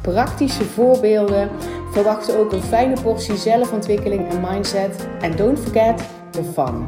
praktische 0.00 0.64
voorbeelden. 0.64 1.48
Verwacht 1.92 2.36
ook 2.36 2.52
een 2.52 2.62
fijne 2.62 3.00
portie 3.02 3.36
zelfontwikkeling 3.36 4.28
en 4.28 4.40
mindset. 4.40 5.08
En 5.20 5.36
don't 5.36 5.58
forget 5.58 6.02
the 6.30 6.42
fun. 6.44 6.86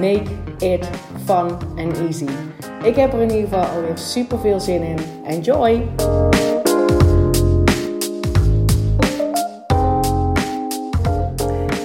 Make 0.00 0.30
it 0.58 0.88
fun 1.24 1.50
and 1.76 1.98
easy. 1.98 2.28
Ik 2.82 2.96
heb 2.96 3.12
er 3.12 3.20
in 3.20 3.30
ieder 3.30 3.48
geval 3.48 3.64
alweer 3.64 3.98
super 3.98 4.38
veel 4.38 4.60
zin 4.60 4.82
in. 4.82 4.98
Enjoy! 5.26 5.88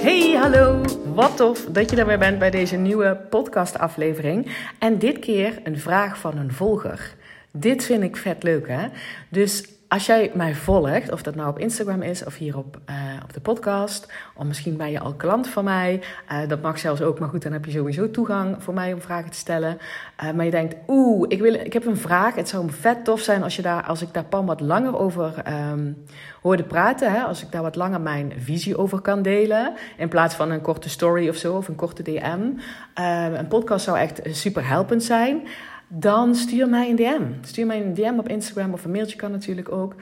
Hey, 0.01 0.35
hallo! 0.37 0.81
Wat 1.13 1.37
tof 1.37 1.65
dat 1.71 1.89
je 1.89 2.05
weer 2.05 2.19
bent 2.19 2.39
bij 2.39 2.49
deze 2.49 2.75
nieuwe 2.75 3.17
podcastaflevering. 3.29 4.55
En 4.79 4.99
dit 4.99 5.19
keer 5.19 5.59
een 5.63 5.79
vraag 5.79 6.17
van 6.17 6.37
een 6.37 6.53
volger. 6.53 7.15
Dit 7.51 7.83
vind 7.83 8.03
ik 8.03 8.17
vet 8.17 8.43
leuk, 8.43 8.67
hè? 8.67 8.87
Dus 9.29 9.78
als 9.89 10.05
jij 10.05 10.31
mij 10.33 10.55
volgt, 10.55 11.11
of 11.11 11.21
dat 11.21 11.35
nou 11.35 11.49
op 11.49 11.59
Instagram 11.59 12.01
is 12.01 12.25
of 12.25 12.35
hier 12.35 12.57
op, 12.57 12.79
uh, 12.89 12.95
op 13.23 13.33
de 13.33 13.39
podcast, 13.39 14.11
of 14.35 14.45
misschien 14.45 14.77
ben 14.77 14.91
je 14.91 14.99
al 14.99 15.13
klant 15.13 15.47
van 15.47 15.63
mij, 15.63 16.01
uh, 16.31 16.47
dat 16.47 16.61
mag 16.61 16.79
zelfs 16.79 17.01
ook, 17.01 17.19
maar 17.19 17.29
goed, 17.29 17.43
dan 17.43 17.51
heb 17.51 17.65
je 17.65 17.71
sowieso 17.71 18.11
toegang 18.11 18.63
voor 18.63 18.73
mij 18.73 18.93
om 18.93 19.01
vragen 19.01 19.31
te 19.31 19.37
stellen. 19.37 19.77
Uh, 20.23 20.31
maar 20.31 20.45
je 20.45 20.51
denkt, 20.51 20.75
oeh, 20.87 21.25
ik, 21.27 21.41
wil, 21.41 21.53
ik 21.53 21.73
heb 21.73 21.85
een 21.85 21.97
vraag. 21.97 22.35
Het 22.35 22.49
zou 22.49 22.71
vet 22.71 23.05
tof 23.05 23.19
zijn 23.19 23.43
als, 23.43 23.55
je 23.55 23.61
daar, 23.61 23.83
als 23.83 24.01
ik 24.01 24.13
daar 24.13 24.23
Pam 24.23 24.45
wat 24.45 24.61
langer 24.61 24.99
over 24.99 25.33
um, 25.71 26.03
hoorde 26.41 26.63
praten. 26.63 27.11
Hè? 27.11 27.21
Als 27.21 27.43
ik 27.43 27.51
daar 27.51 27.61
wat 27.61 27.75
langer 27.75 28.01
mijn 28.01 28.33
visie 28.37 28.77
over 28.77 28.99
kan 28.99 29.21
delen. 29.21 29.73
In 29.97 30.09
plaats 30.09 30.35
van 30.35 30.51
een 30.51 30.61
korte 30.61 30.89
story 30.89 31.29
of 31.29 31.35
zo, 31.35 31.55
of 31.55 31.67
een 31.67 31.75
korte 31.75 32.03
DM. 32.03 32.39
een 33.33 33.47
podcast 33.47 33.85
zou 33.85 33.97
echt 33.97 34.21
super 34.23 34.67
helpend 34.67 35.03
zijn 35.03 35.47
dan 35.89 36.35
stuur 36.35 36.69
mij 36.69 36.89
een 36.89 36.95
DM. 36.95 37.23
Stuur 37.41 37.65
mij 37.65 37.81
een 37.81 37.93
DM 37.93 38.17
op 38.17 38.29
Instagram 38.29 38.73
of 38.73 38.85
een 38.85 38.91
mailtje 38.91 39.17
kan 39.17 39.31
natuurlijk 39.31 39.71
ook. 39.71 39.95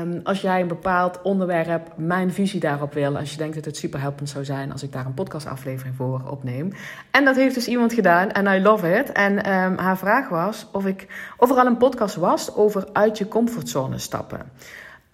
Um, 0.00 0.20
als 0.24 0.40
jij 0.40 0.60
een 0.60 0.68
bepaald 0.68 1.22
onderwerp, 1.22 1.92
mijn 1.96 2.32
visie 2.32 2.60
daarop 2.60 2.94
wil, 2.94 3.18
als 3.18 3.30
je 3.30 3.36
denkt 3.36 3.54
dat 3.54 3.64
het 3.64 3.76
super 3.76 4.00
helpend 4.00 4.28
zou 4.28 4.44
zijn 4.44 4.72
als 4.72 4.82
ik 4.82 4.92
daar 4.92 5.06
een 5.06 5.14
podcastaflevering 5.14 5.96
voor 5.96 6.22
opneem. 6.30 6.72
En 7.10 7.24
dat 7.24 7.36
heeft 7.36 7.54
dus 7.54 7.68
iemand 7.68 7.92
gedaan 7.92 8.30
en 8.30 8.46
I 8.46 8.62
love 8.62 8.98
it. 8.98 9.12
En 9.12 9.52
um, 9.52 9.78
haar 9.78 9.98
vraag 9.98 10.28
was 10.28 10.66
of, 10.72 10.86
ik, 10.86 11.06
of 11.36 11.50
er 11.50 11.56
al 11.56 11.66
een 11.66 11.76
podcast 11.76 12.14
was 12.14 12.54
over 12.54 12.88
uit 12.92 13.18
je 13.18 13.28
comfortzone 13.28 13.98
stappen. 13.98 14.40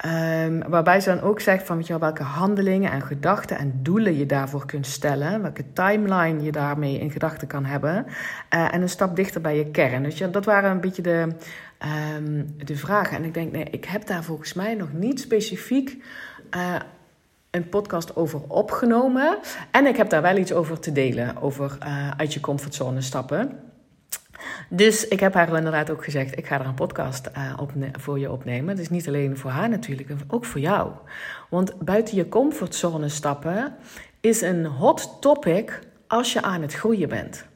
Um, 0.04 0.62
waarbij 0.68 1.00
ze 1.00 1.14
dan 1.14 1.20
ook 1.20 1.40
zegt 1.40 1.66
van 1.66 1.76
weet 1.76 1.86
je 1.86 1.92
wel, 1.92 2.02
welke 2.02 2.22
handelingen 2.22 2.90
en 2.90 3.02
gedachten 3.02 3.58
en 3.58 3.78
doelen 3.82 4.18
je 4.18 4.26
daarvoor 4.26 4.66
kunt 4.66 4.86
stellen. 4.86 5.42
Welke 5.42 5.72
timeline 5.72 6.42
je 6.42 6.52
daarmee 6.52 6.98
in 6.98 7.10
gedachten 7.10 7.48
kan 7.48 7.64
hebben. 7.64 8.06
Uh, 8.54 8.74
en 8.74 8.82
een 8.82 8.88
stap 8.88 9.16
dichter 9.16 9.40
bij 9.40 9.56
je 9.56 9.70
kern. 9.70 10.02
Dus 10.02 10.18
ja, 10.18 10.26
dat 10.26 10.44
waren 10.44 10.70
een 10.70 10.80
beetje 10.80 11.02
de, 11.02 11.28
um, 12.16 12.54
de 12.64 12.76
vragen. 12.76 13.16
En 13.16 13.24
ik 13.24 13.34
denk, 13.34 13.52
nee, 13.52 13.64
ik 13.70 13.84
heb 13.84 14.06
daar 14.06 14.24
volgens 14.24 14.52
mij 14.52 14.74
nog 14.74 14.92
niet 14.92 15.20
specifiek 15.20 16.02
uh, 16.56 16.74
een 17.50 17.68
podcast 17.68 18.16
over 18.16 18.40
opgenomen. 18.48 19.38
En 19.70 19.86
ik 19.86 19.96
heb 19.96 20.10
daar 20.10 20.22
wel 20.22 20.36
iets 20.36 20.52
over 20.52 20.78
te 20.80 20.92
delen. 20.92 21.42
Over 21.42 21.78
uh, 21.82 22.10
uit 22.16 22.34
je 22.34 22.40
comfortzone 22.40 23.00
stappen. 23.00 23.58
Dus 24.68 25.08
ik 25.08 25.20
heb 25.20 25.34
haar 25.34 25.56
inderdaad 25.56 25.90
ook 25.90 26.04
gezegd: 26.04 26.38
ik 26.38 26.46
ga 26.46 26.60
er 26.60 26.66
een 26.66 26.74
podcast 26.74 27.30
uh, 27.36 27.52
op, 27.60 27.72
voor 27.92 28.18
je 28.18 28.32
opnemen. 28.32 28.78
Is 28.78 28.88
niet 28.88 29.08
alleen 29.08 29.36
voor 29.36 29.50
haar 29.50 29.68
natuurlijk, 29.68 30.10
ook 30.28 30.44
voor 30.44 30.60
jou. 30.60 30.90
Want 31.48 31.78
buiten 31.78 32.16
je 32.16 32.28
comfortzone 32.28 33.08
stappen 33.08 33.74
is 34.20 34.40
een 34.40 34.64
hot 34.64 35.16
topic 35.20 35.80
als 36.06 36.32
je 36.32 36.42
aan 36.42 36.62
het 36.62 36.74
groeien 36.74 37.08
bent. 37.08 37.46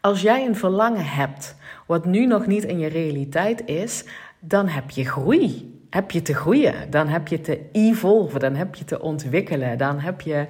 Als 0.00 0.22
jij 0.22 0.46
een 0.46 0.56
verlangen 0.56 1.06
hebt 1.06 1.56
wat 1.86 2.04
nu 2.04 2.26
nog 2.26 2.46
niet 2.46 2.64
in 2.64 2.78
je 2.78 2.88
realiteit 2.88 3.66
is, 3.66 4.04
dan 4.40 4.68
heb 4.68 4.90
je 4.90 5.04
groei. 5.04 5.76
Heb 5.90 6.10
je 6.10 6.22
te 6.22 6.34
groeien, 6.34 6.90
dan 6.90 7.08
heb 7.08 7.28
je 7.28 7.40
te 7.40 7.60
evolven, 7.72 8.40
dan 8.40 8.54
heb 8.54 8.74
je 8.74 8.84
te 8.84 9.00
ontwikkelen, 9.00 9.78
dan 9.78 9.98
heb 9.98 10.20
je. 10.20 10.46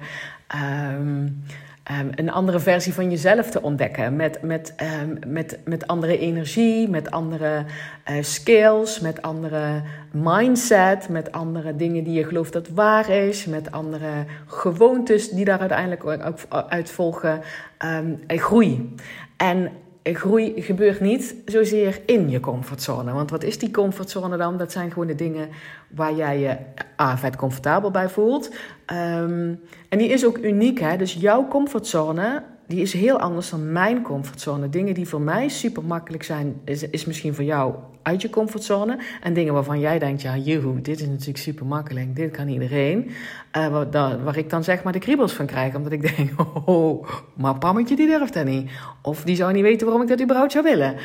Um, 0.95 1.43
um, 1.91 2.09
een 2.15 2.31
andere 2.31 2.59
versie 2.59 2.93
van 2.93 3.09
jezelf 3.09 3.49
te 3.49 3.61
ontdekken. 3.61 4.15
Met, 4.15 4.41
met, 4.41 4.73
um, 5.01 5.19
met, 5.27 5.59
met 5.65 5.87
andere 5.87 6.17
energie, 6.17 6.89
met 6.89 7.11
andere 7.11 7.63
uh, 8.09 8.15
skills, 8.21 8.99
met 8.99 9.21
andere 9.21 9.81
mindset, 10.11 11.09
met 11.09 11.31
andere 11.31 11.75
dingen 11.75 12.03
die 12.03 12.13
je 12.13 12.23
gelooft 12.23 12.53
dat 12.53 12.67
waar 12.69 13.09
is, 13.09 13.45
met 13.45 13.71
andere 13.71 14.25
gewoontes 14.47 15.29
die 15.29 15.45
daar 15.45 15.59
uiteindelijk 15.59 16.05
ook 16.05 16.45
uit 16.69 16.89
volgen. 16.89 17.41
Um, 17.85 18.19
groei. 18.27 18.95
En 19.37 19.71
groei 20.15 20.61
gebeurt 20.61 20.99
niet 20.99 21.35
zozeer 21.45 22.01
in 22.05 22.29
je 22.29 22.39
comfortzone. 22.39 23.13
Want 23.13 23.29
wat 23.29 23.43
is 23.43 23.57
die 23.57 23.71
comfortzone 23.71 24.37
dan? 24.37 24.57
Dat 24.57 24.71
zijn 24.71 24.91
gewoon 24.91 25.07
de 25.07 25.15
dingen 25.15 25.49
waar 25.87 26.13
jij 26.13 26.39
je 26.39 26.57
ah, 26.95 27.17
vet 27.17 27.35
comfortabel 27.35 27.91
bij 27.91 28.09
voelt. 28.09 28.49
Um, 28.93 29.59
en 29.89 29.97
die 29.97 30.09
is 30.09 30.25
ook 30.25 30.37
uniek. 30.37 30.79
Hè? 30.79 30.97
Dus 30.97 31.13
jouw 31.13 31.47
comfortzone 31.47 32.43
die 32.69 32.81
is 32.81 32.93
heel 32.93 33.19
anders 33.19 33.49
dan 33.49 33.71
mijn 33.71 34.01
comfortzone. 34.01 34.69
Dingen 34.69 34.93
die 34.93 35.07
voor 35.07 35.21
mij 35.21 35.47
super 35.47 35.83
makkelijk 35.83 36.23
zijn, 36.23 36.61
is, 36.65 36.83
is 36.83 37.05
misschien 37.05 37.33
voor 37.33 37.43
jou 37.43 37.73
uit 38.01 38.21
je 38.21 38.29
comfortzone. 38.29 38.97
En 39.21 39.33
dingen 39.33 39.53
waarvan 39.53 39.79
jij 39.79 39.99
denkt, 39.99 40.21
ja, 40.21 40.37
joehoe, 40.37 40.81
dit 40.81 40.99
is 40.99 41.07
natuurlijk 41.07 41.37
super 41.37 41.65
makkelijk, 41.65 42.15
dit 42.15 42.31
kan 42.31 42.47
iedereen. 42.47 43.11
Uh, 43.57 43.67
waar, 43.67 44.23
waar, 44.23 44.37
ik 44.37 44.49
dan 44.49 44.63
zeg 44.63 44.83
maar 44.83 44.93
de 44.93 44.99
kriebels 44.99 45.33
van 45.33 45.45
krijg, 45.45 45.75
omdat 45.75 45.91
ik 45.91 46.15
denk, 46.15 46.29
oh, 46.65 47.07
maar 47.35 47.57
Pammetje 47.57 47.95
die 47.95 48.07
durft 48.07 48.33
dat 48.33 48.45
niet. 48.45 48.71
Of 49.01 49.23
die 49.23 49.35
zou 49.35 49.53
niet 49.53 49.63
weten 49.63 49.85
waarom 49.85 50.03
ik 50.03 50.09
dat 50.09 50.21
überhaupt 50.21 50.51
zou 50.51 50.63
willen. 50.63 50.95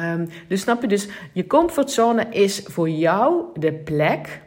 Um, 0.00 0.28
dus 0.48 0.60
snap 0.60 0.80
je, 0.80 0.88
dus 0.88 1.08
je 1.32 1.46
comfortzone 1.46 2.26
is 2.30 2.62
voor 2.64 2.90
jou 2.90 3.44
de 3.54 3.72
plek 3.72 4.40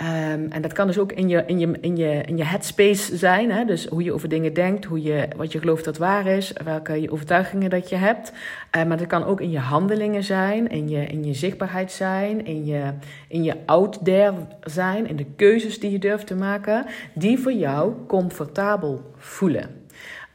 Um, 0.00 0.50
en 0.50 0.62
dat 0.62 0.72
kan 0.72 0.86
dus 0.86 0.98
ook 0.98 1.12
in 1.12 1.28
je, 1.28 1.42
in 1.46 1.58
je, 1.58 1.78
in 1.80 1.96
je, 1.96 2.22
in 2.26 2.36
je 2.36 2.44
headspace 2.44 3.16
zijn. 3.16 3.50
Hè? 3.50 3.64
Dus 3.64 3.86
hoe 3.86 4.02
je 4.02 4.12
over 4.12 4.28
dingen 4.28 4.54
denkt, 4.54 4.84
hoe 4.84 5.02
je, 5.02 5.28
wat 5.36 5.52
je 5.52 5.58
gelooft 5.58 5.84
dat 5.84 5.98
waar 5.98 6.26
is, 6.26 6.52
welke 6.64 7.06
overtuigingen 7.10 7.70
dat 7.70 7.88
je 7.88 7.96
hebt. 7.96 8.32
Uh, 8.76 8.84
maar 8.84 8.96
dat 8.96 9.06
kan 9.06 9.24
ook 9.24 9.40
in 9.40 9.50
je 9.50 9.58
handelingen 9.58 10.24
zijn, 10.24 10.68
in 10.68 10.88
je, 10.88 11.06
in 11.06 11.24
je 11.24 11.34
zichtbaarheid 11.34 11.92
zijn, 11.92 12.46
in 12.46 12.64
je, 12.64 12.82
in 13.28 13.42
je 13.42 13.54
out 13.66 14.04
there 14.04 14.34
zijn, 14.64 15.08
in 15.08 15.16
de 15.16 15.26
keuzes 15.36 15.80
die 15.80 15.90
je 15.90 15.98
durft 15.98 16.26
te 16.26 16.34
maken, 16.34 16.86
die 17.12 17.38
voor 17.38 17.52
jou 17.52 17.92
comfortabel 18.06 19.00
voelen. 19.16 19.81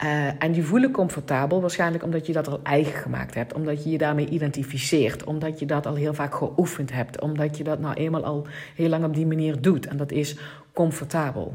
Uh, 0.04 0.44
en 0.44 0.52
die 0.52 0.64
voelen 0.64 0.92
comfortabel, 0.92 1.62
waarschijnlijk 1.62 2.04
omdat 2.04 2.26
je 2.26 2.34
dat 2.34 2.48
al 2.48 2.60
eigen 2.64 3.02
gemaakt 3.02 3.36
hebt. 3.36 3.54
Omdat 3.54 3.84
je 3.84 3.90
je 3.90 3.98
daarmee 3.98 4.30
identificeert. 4.30 5.24
Omdat 5.24 5.60
je 5.60 5.66
dat 5.66 5.86
al 5.86 5.96
heel 5.96 6.14
vaak 6.14 6.36
geoefend 6.36 6.92
hebt. 6.92 7.22
Omdat 7.22 7.58
je 7.58 7.64
dat 7.64 7.80
nou 7.80 7.94
eenmaal 7.94 8.26
al 8.26 8.48
heel 8.76 8.90
lang 8.90 9.06
op 9.06 9.14
die 9.14 9.26
manier 9.26 9.62
doet. 9.62 9.88
En 9.88 9.98
dat 9.98 10.12
is 10.12 10.38
comfortabel. 10.74 11.54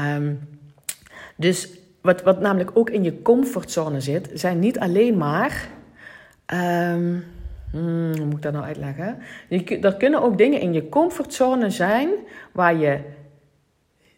Um, 0.00 0.38
dus 1.36 1.68
wat, 2.00 2.22
wat 2.22 2.40
namelijk 2.40 2.70
ook 2.74 2.90
in 2.90 3.02
je 3.02 3.22
comfortzone 3.22 4.00
zit, 4.00 4.30
zijn 4.34 4.58
niet 4.58 4.78
alleen 4.78 5.16
maar. 5.16 5.68
Um, 6.46 7.24
hmm, 7.70 8.16
hoe 8.16 8.24
moet 8.24 8.36
ik 8.36 8.42
dat 8.42 8.52
nou 8.52 8.64
uitleggen? 8.64 9.18
er 9.80 9.96
kunnen 9.96 10.22
ook 10.22 10.38
dingen 10.38 10.60
in 10.60 10.72
je 10.72 10.88
comfortzone 10.88 11.70
zijn 11.70 12.08
waar 12.52 12.76
je 12.76 12.98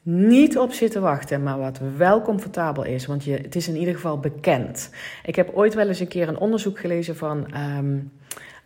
niet 0.07 0.59
op 0.59 0.73
zitten 0.73 1.03
wachten, 1.03 1.43
maar 1.43 1.59
wat 1.59 1.81
wel 1.97 2.23
comfortabel 2.23 2.85
is. 2.85 3.07
Want 3.07 3.25
je, 3.25 3.37
het 3.37 3.55
is 3.57 3.69
in 3.69 3.77
ieder 3.77 3.95
geval 3.95 4.19
bekend. 4.19 4.91
Ik 5.25 5.37
heb 5.37 5.51
ooit 5.55 5.75
wel 5.75 5.89
eens 5.89 6.01
een 6.01 6.09
keer 6.09 6.29
een 6.29 6.39
onderzoek 6.39 6.79
gelezen 6.79 7.17
van. 7.17 7.47
Um, 7.79 8.13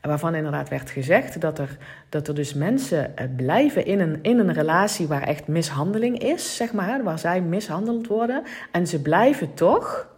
waarvan 0.00 0.34
inderdaad 0.34 0.68
werd 0.68 0.90
gezegd 0.90 1.40
dat 1.40 1.58
er, 1.58 1.76
dat 2.08 2.28
er 2.28 2.34
dus 2.34 2.54
mensen 2.54 3.16
eh, 3.16 3.26
blijven 3.36 3.86
in 3.86 4.00
een, 4.00 4.18
in 4.22 4.38
een 4.38 4.52
relatie 4.52 5.06
waar 5.06 5.22
echt 5.22 5.46
mishandeling 5.46 6.18
is, 6.18 6.56
zeg 6.56 6.72
maar, 6.72 7.02
waar 7.02 7.18
zij 7.18 7.40
mishandeld 7.40 8.06
worden. 8.06 8.42
En 8.72 8.86
ze 8.86 9.02
blijven 9.02 9.54
toch 9.54 10.08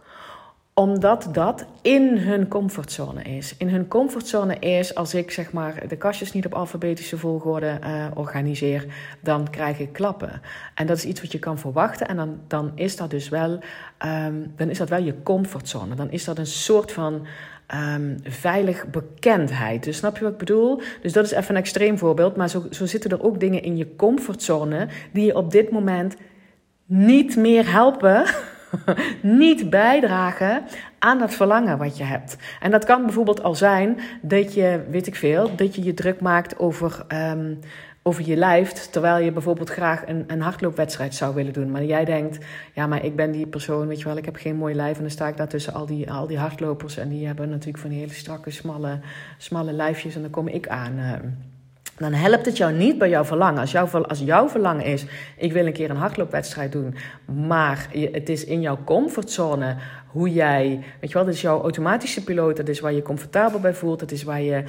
omdat 0.73 1.27
dat 1.31 1.65
in 1.81 2.17
hun 2.17 2.47
comfortzone 2.47 3.21
is. 3.21 3.55
In 3.57 3.69
hun 3.69 3.87
comfortzone 3.87 4.59
is 4.59 4.95
als 4.95 5.13
ik 5.13 5.31
zeg 5.31 5.51
maar 5.51 5.87
de 5.87 5.95
kastjes 5.97 6.31
niet 6.31 6.45
op 6.45 6.53
alfabetische 6.53 7.17
volgorde 7.17 7.79
uh, 7.83 8.05
organiseer, 8.13 8.85
dan 9.19 9.49
krijg 9.49 9.79
ik 9.79 9.93
klappen. 9.93 10.41
En 10.75 10.87
dat 10.87 10.97
is 10.97 11.05
iets 11.05 11.21
wat 11.21 11.31
je 11.31 11.39
kan 11.39 11.59
verwachten. 11.59 12.07
En 12.07 12.15
dan, 12.15 12.39
dan 12.47 12.71
is 12.75 12.95
dat 12.95 13.09
dus 13.09 13.29
wel, 13.29 13.59
um, 14.05 14.53
dan 14.55 14.69
is 14.69 14.77
dat 14.77 14.89
wel 14.89 15.03
je 15.03 15.23
comfortzone. 15.23 15.95
Dan 15.95 16.11
is 16.11 16.23
dat 16.23 16.37
een 16.37 16.45
soort 16.45 16.91
van 16.91 17.25
um, 17.75 18.17
veilig 18.23 18.85
bekendheid. 18.87 19.83
Dus 19.83 19.97
snap 19.97 20.17
je 20.17 20.23
wat 20.23 20.31
ik 20.31 20.37
bedoel? 20.37 20.81
Dus 21.01 21.13
dat 21.13 21.25
is 21.25 21.31
even 21.31 21.55
een 21.55 21.61
extreem 21.61 21.97
voorbeeld. 21.97 22.35
Maar 22.35 22.49
zo, 22.49 22.65
zo 22.69 22.85
zitten 22.85 23.11
er 23.11 23.23
ook 23.23 23.39
dingen 23.39 23.63
in 23.63 23.77
je 23.77 23.95
comfortzone 23.95 24.87
die 25.13 25.25
je 25.25 25.35
op 25.35 25.51
dit 25.51 25.71
moment 25.71 26.15
niet 26.85 27.35
meer 27.35 27.71
helpen, 27.71 28.25
niet 29.21 29.69
bijdragen 29.69 30.63
aan 30.99 31.19
dat 31.19 31.33
verlangen 31.33 31.77
wat 31.77 31.97
je 31.97 32.03
hebt. 32.03 32.37
En 32.59 32.71
dat 32.71 32.85
kan 32.85 33.03
bijvoorbeeld 33.03 33.43
al 33.43 33.55
zijn 33.55 33.99
dat 34.21 34.53
je, 34.53 34.83
weet 34.89 35.07
ik 35.07 35.15
veel, 35.15 35.55
dat 35.55 35.75
je 35.75 35.83
je 35.83 35.93
druk 35.93 36.21
maakt 36.21 36.59
over. 36.59 37.05
Um, 37.07 37.59
over 38.03 38.27
je 38.27 38.35
lijf, 38.35 38.71
terwijl 38.71 39.23
je 39.23 39.31
bijvoorbeeld 39.31 39.69
graag 39.69 40.07
een, 40.07 40.23
een 40.27 40.41
hardloopwedstrijd 40.41 41.15
zou 41.15 41.35
willen 41.35 41.53
doen. 41.53 41.71
Maar 41.71 41.83
jij 41.83 42.05
denkt, 42.05 42.45
ja, 42.73 42.87
maar 42.87 43.05
ik 43.05 43.15
ben 43.15 43.31
die 43.31 43.47
persoon, 43.47 43.87
weet 43.87 43.99
je 43.99 44.05
wel, 44.05 44.17
ik 44.17 44.25
heb 44.25 44.35
geen 44.35 44.55
mooi 44.55 44.75
lijf. 44.75 44.95
En 44.95 45.01
dan 45.01 45.11
sta 45.11 45.27
ik 45.27 45.37
daar 45.37 45.47
tussen 45.47 45.73
al 45.73 45.85
die, 45.85 46.11
al 46.11 46.27
die 46.27 46.37
hardlopers. 46.37 46.97
En 46.97 47.09
die 47.09 47.25
hebben 47.25 47.49
natuurlijk 47.49 47.77
van 47.77 47.89
die 47.89 47.99
hele 47.99 48.13
strakke, 48.13 48.51
smalle, 48.51 48.99
smalle 49.37 49.73
lijfjes. 49.73 50.15
En 50.15 50.21
dan 50.21 50.29
kom 50.29 50.47
ik 50.47 50.67
aan. 50.67 50.99
Dan 52.01 52.13
helpt 52.13 52.45
het 52.45 52.57
jou 52.57 52.73
niet 52.73 52.97
bij 52.97 53.09
jouw 53.09 53.25
verlangen. 53.25 53.59
Als, 53.59 53.71
jouw, 53.71 53.87
als 53.87 54.19
jouw 54.19 54.49
verlangen 54.49 54.85
is, 54.85 55.05
ik 55.37 55.53
wil 55.53 55.65
een 55.65 55.73
keer 55.73 55.89
een 55.89 55.95
hardloopwedstrijd 55.95 56.71
doen, 56.71 56.95
maar 57.47 57.87
het 58.11 58.29
is 58.29 58.45
in 58.45 58.61
jouw 58.61 58.77
comfortzone 58.85 59.75
hoe 60.07 60.31
jij, 60.33 60.83
weet 60.99 61.09
je 61.09 61.15
wel, 61.15 61.25
dat 61.25 61.33
is 61.33 61.41
jouw 61.41 61.61
automatische 61.61 62.23
piloot, 62.23 62.57
dat 62.57 62.67
is 62.67 62.79
waar 62.79 62.93
je 62.93 63.01
comfortabel 63.01 63.59
bij 63.59 63.73
voelt, 63.73 63.99
dat 63.99 64.11
is 64.11 64.23
waar 64.23 64.41
je, 64.41 64.63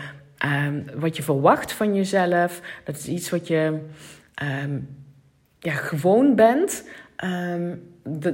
um, 0.67 0.84
wat 0.94 1.17
je 1.17 1.23
verwacht 1.23 1.73
van 1.73 1.94
jezelf, 1.94 2.61
dat 2.84 2.96
is 2.96 3.06
iets 3.06 3.31
wat 3.31 3.46
je 3.46 3.78
um, 4.64 4.88
ja, 5.58 5.73
gewoon 5.73 6.35
bent, 6.35 6.85
um, 7.25 7.82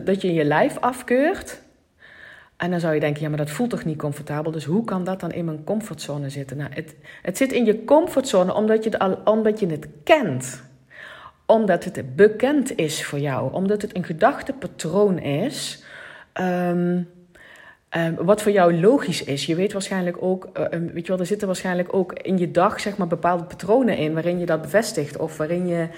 dat 0.05 0.23
je 0.23 0.33
je 0.33 0.44
lijf 0.44 0.79
afkeurt. 0.79 1.61
En 2.58 2.70
dan 2.70 2.81
zou 2.81 2.94
je 2.94 3.00
denken, 3.00 3.22
ja, 3.22 3.28
maar 3.28 3.38
dat 3.38 3.50
voelt 3.50 3.70
toch 3.70 3.84
niet 3.84 3.99
comfortabel? 3.99 4.52
Dus 4.52 4.64
hoe 4.64 4.84
kan 4.84 5.05
dat 5.05 5.20
dan 5.20 5.32
in 5.32 5.44
mijn 5.44 5.64
comfortzone 5.64 6.28
zitten? 6.28 6.56
Nou, 6.56 6.70
het, 6.75 6.94
het 7.22 7.37
zit 7.37 7.52
in 7.52 7.64
je 7.64 7.84
comfortzone 7.84 8.55
omdat 8.55 8.84
je, 8.84 8.90
het 8.90 9.19
omdat 9.25 9.60
je 9.60 9.66
het 9.66 9.88
kent. 10.05 10.62
Omdat 11.46 11.84
het 11.84 12.16
bekend 12.16 12.76
is 12.76 13.05
voor 13.05 13.19
jou. 13.19 13.52
Omdat 13.52 13.82
het 13.82 13.96
een 13.96 14.05
gedachtepatroon 14.05 15.19
is. 15.19 15.84
Um, 16.40 17.08
um, 17.96 18.14
wat 18.16 18.43
voor 18.43 18.52
jou 18.52 18.81
logisch 18.81 19.25
is. 19.25 19.46
Je 19.46 19.55
weet 19.55 19.72
waarschijnlijk 19.72 20.16
ook, 20.22 20.49
uh, 20.58 20.64
weet 20.70 21.06
je 21.06 21.12
wel, 21.12 21.19
er 21.19 21.26
zitten 21.26 21.46
waarschijnlijk 21.46 21.94
ook 21.94 22.12
in 22.12 22.38
je 22.38 22.50
dag 22.50 22.81
zeg 22.81 22.96
maar, 22.96 23.06
bepaalde 23.06 23.44
patronen 23.44 23.96
in 23.96 24.14
waarin 24.14 24.38
je 24.38 24.46
dat 24.46 24.62
bevestigt. 24.62 25.16
Of 25.16 25.37
waarin 25.37 25.66
je, 25.66 25.88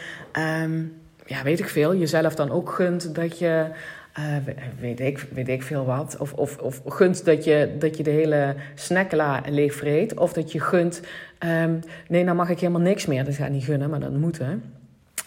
ja, 1.27 1.43
weet 1.43 1.59
ik 1.59 1.69
veel, 1.69 1.95
jezelf 1.95 2.35
dan 2.35 2.51
ook 2.51 2.71
gunt 2.71 3.15
dat 3.15 3.39
je 3.39 3.67
uh, 4.19 4.25
weet, 4.81 5.01
ik, 5.01 5.27
weet 5.33 5.49
ik 5.49 5.63
veel 5.63 5.85
wat. 5.85 6.17
Of, 6.19 6.33
of, 6.33 6.59
of 6.59 6.83
gunt 6.87 7.25
dat 7.25 7.45
je, 7.45 7.77
dat 7.79 7.97
je 7.97 8.03
de 8.03 8.11
hele 8.11 8.55
snackla 8.75 9.43
leeg 9.49 9.75
vreet. 9.75 10.19
Of 10.19 10.33
dat 10.33 10.53
je 10.53 10.61
gunt, 10.61 11.01
um, 11.63 11.81
nee, 12.09 12.25
nou 12.25 12.37
mag 12.37 12.49
ik 12.49 12.61
helemaal 12.61 12.81
niks 12.81 13.07
meer. 13.07 13.25
Dat 13.25 13.35
gaat 13.35 13.51
niet 13.51 13.65
gunnen, 13.65 13.91
maar 13.91 14.01
dat 14.01 14.13
moet 14.13 14.39
hè. 14.39 14.55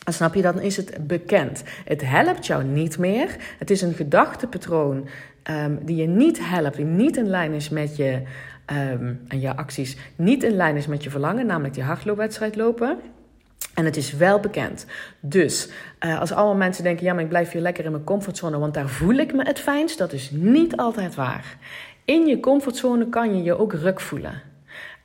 Dan 0.03 0.13
snap 0.13 0.33
je, 0.33 0.41
dan 0.41 0.61
is 0.61 0.77
het 0.77 1.07
bekend. 1.07 1.63
Het 1.85 2.01
helpt 2.01 2.45
jou 2.45 2.63
niet 2.63 2.97
meer. 2.97 3.35
Het 3.59 3.69
is 3.69 3.81
een 3.81 3.93
gedachtepatroon 3.93 5.07
um, 5.49 5.79
die 5.85 5.95
je 5.95 6.07
niet 6.07 6.49
helpt, 6.49 6.75
die 6.75 6.85
niet 6.85 7.17
in 7.17 7.27
lijn 7.27 7.53
is 7.53 7.69
met 7.69 7.95
je 7.95 8.21
um, 8.91 9.21
en 9.27 9.39
je 9.39 9.55
acties, 9.55 9.97
niet 10.15 10.43
in 10.43 10.55
lijn 10.55 10.75
is 10.75 10.87
met 10.87 11.03
je 11.03 11.09
verlangen, 11.09 11.45
namelijk 11.45 11.73
die 11.73 11.83
hardloopwedstrijd 11.83 12.55
lopen. 12.55 12.97
En 13.73 13.85
het 13.85 13.97
is 13.97 14.13
wel 14.13 14.39
bekend. 14.39 14.85
Dus 15.19 15.69
uh, 15.99 16.19
als 16.19 16.31
allemaal 16.31 16.55
mensen 16.55 16.83
denken: 16.83 17.05
ja, 17.05 17.13
maar 17.13 17.23
ik 17.23 17.29
blijf 17.29 17.51
hier 17.51 17.61
lekker 17.61 17.85
in 17.85 17.91
mijn 17.91 18.03
comfortzone, 18.03 18.57
want 18.59 18.73
daar 18.73 18.89
voel 18.89 19.15
ik 19.15 19.33
me 19.33 19.43
het 19.43 19.59
fijnst, 19.59 19.97
dat 19.97 20.13
is 20.13 20.29
niet 20.31 20.77
altijd 20.77 21.15
waar. 21.15 21.57
In 22.05 22.25
je 22.25 22.39
comfortzone 22.39 23.09
kan 23.09 23.35
je 23.37 23.43
je 23.43 23.57
ook 23.57 23.73
ruk 23.73 23.99
voelen. 23.99 24.41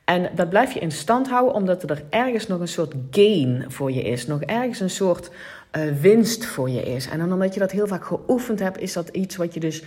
En 0.05 0.29
dat 0.35 0.49
blijf 0.49 0.71
je 0.71 0.79
in 0.79 0.91
stand 0.91 1.29
houden 1.29 1.53
omdat 1.53 1.89
er 1.89 2.03
ergens 2.09 2.47
nog 2.47 2.59
een 2.59 2.67
soort 2.67 2.93
gain 3.11 3.65
voor 3.67 3.91
je 3.91 4.01
is. 4.01 4.27
Nog 4.27 4.41
ergens 4.41 4.79
een 4.79 4.89
soort 4.89 5.31
uh, 5.77 5.93
winst 6.01 6.45
voor 6.45 6.69
je 6.69 6.81
is. 6.81 7.07
En 7.07 7.19
dan 7.19 7.33
omdat 7.33 7.53
je 7.53 7.59
dat 7.59 7.71
heel 7.71 7.87
vaak 7.87 8.05
geoefend 8.05 8.59
hebt, 8.59 8.79
is 8.79 8.93
dat 8.93 9.09
iets 9.09 9.35
wat 9.35 9.53
je 9.53 9.59
dus 9.59 9.83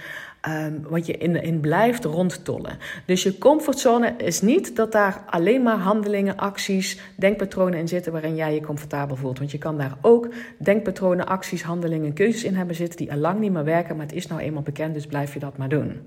um, 0.48 0.82
wat 0.88 1.06
je 1.06 1.12
in, 1.12 1.42
in 1.42 1.60
blijft 1.60 2.04
rondtollen. 2.04 2.78
Dus 3.06 3.22
je 3.22 3.38
comfortzone 3.38 4.14
is 4.16 4.40
niet 4.40 4.76
dat 4.76 4.92
daar 4.92 5.24
alleen 5.26 5.62
maar 5.62 5.76
handelingen, 5.76 6.36
acties, 6.36 7.00
denkpatronen 7.16 7.78
in 7.78 7.88
zitten 7.88 8.12
waarin 8.12 8.34
jij 8.34 8.54
je 8.54 8.60
comfortabel 8.60 9.16
voelt. 9.16 9.38
Want 9.38 9.50
je 9.50 9.58
kan 9.58 9.78
daar 9.78 9.96
ook 10.00 10.28
denkpatronen, 10.58 11.26
acties, 11.26 11.62
handelingen, 11.62 12.12
keuzes 12.12 12.44
in 12.44 12.54
hebben 12.54 12.76
zitten 12.76 12.96
die 12.96 13.12
al 13.12 13.18
lang 13.18 13.40
niet 13.40 13.52
meer 13.52 13.64
werken, 13.64 13.96
maar 13.96 14.06
het 14.06 14.14
is 14.14 14.26
nou 14.26 14.40
eenmaal 14.40 14.62
bekend, 14.62 14.94
dus 14.94 15.06
blijf 15.06 15.34
je 15.34 15.40
dat 15.40 15.56
maar 15.56 15.68
doen. 15.68 16.00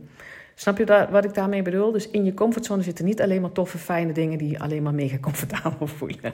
Snap 0.56 0.78
je 0.78 1.08
wat 1.12 1.26
ik 1.26 1.34
daarmee 1.34 1.62
bedoel? 1.62 1.92
Dus 1.92 2.10
in 2.10 2.26
je 2.26 2.34
comfortzone 2.34 2.82
zitten 2.82 3.06
niet 3.06 3.22
alleen 3.22 3.42
maar 3.42 3.52
toffe, 3.52 3.78
fijne 3.78 4.12
dingen 4.12 4.38
die 4.38 4.50
je 4.50 4.60
alleen 4.60 4.84
maar 4.84 4.94
mega 4.94 5.18
comfortabel 5.18 5.88
voelen. 5.98 6.34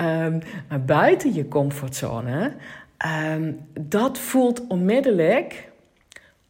Um, 0.00 0.40
maar 0.68 0.84
buiten 0.86 1.34
je 1.34 1.48
comfortzone, 1.48 2.52
um, 3.34 3.60
dat 3.80 4.18
voelt 4.18 4.66
onmiddellijk 4.66 5.72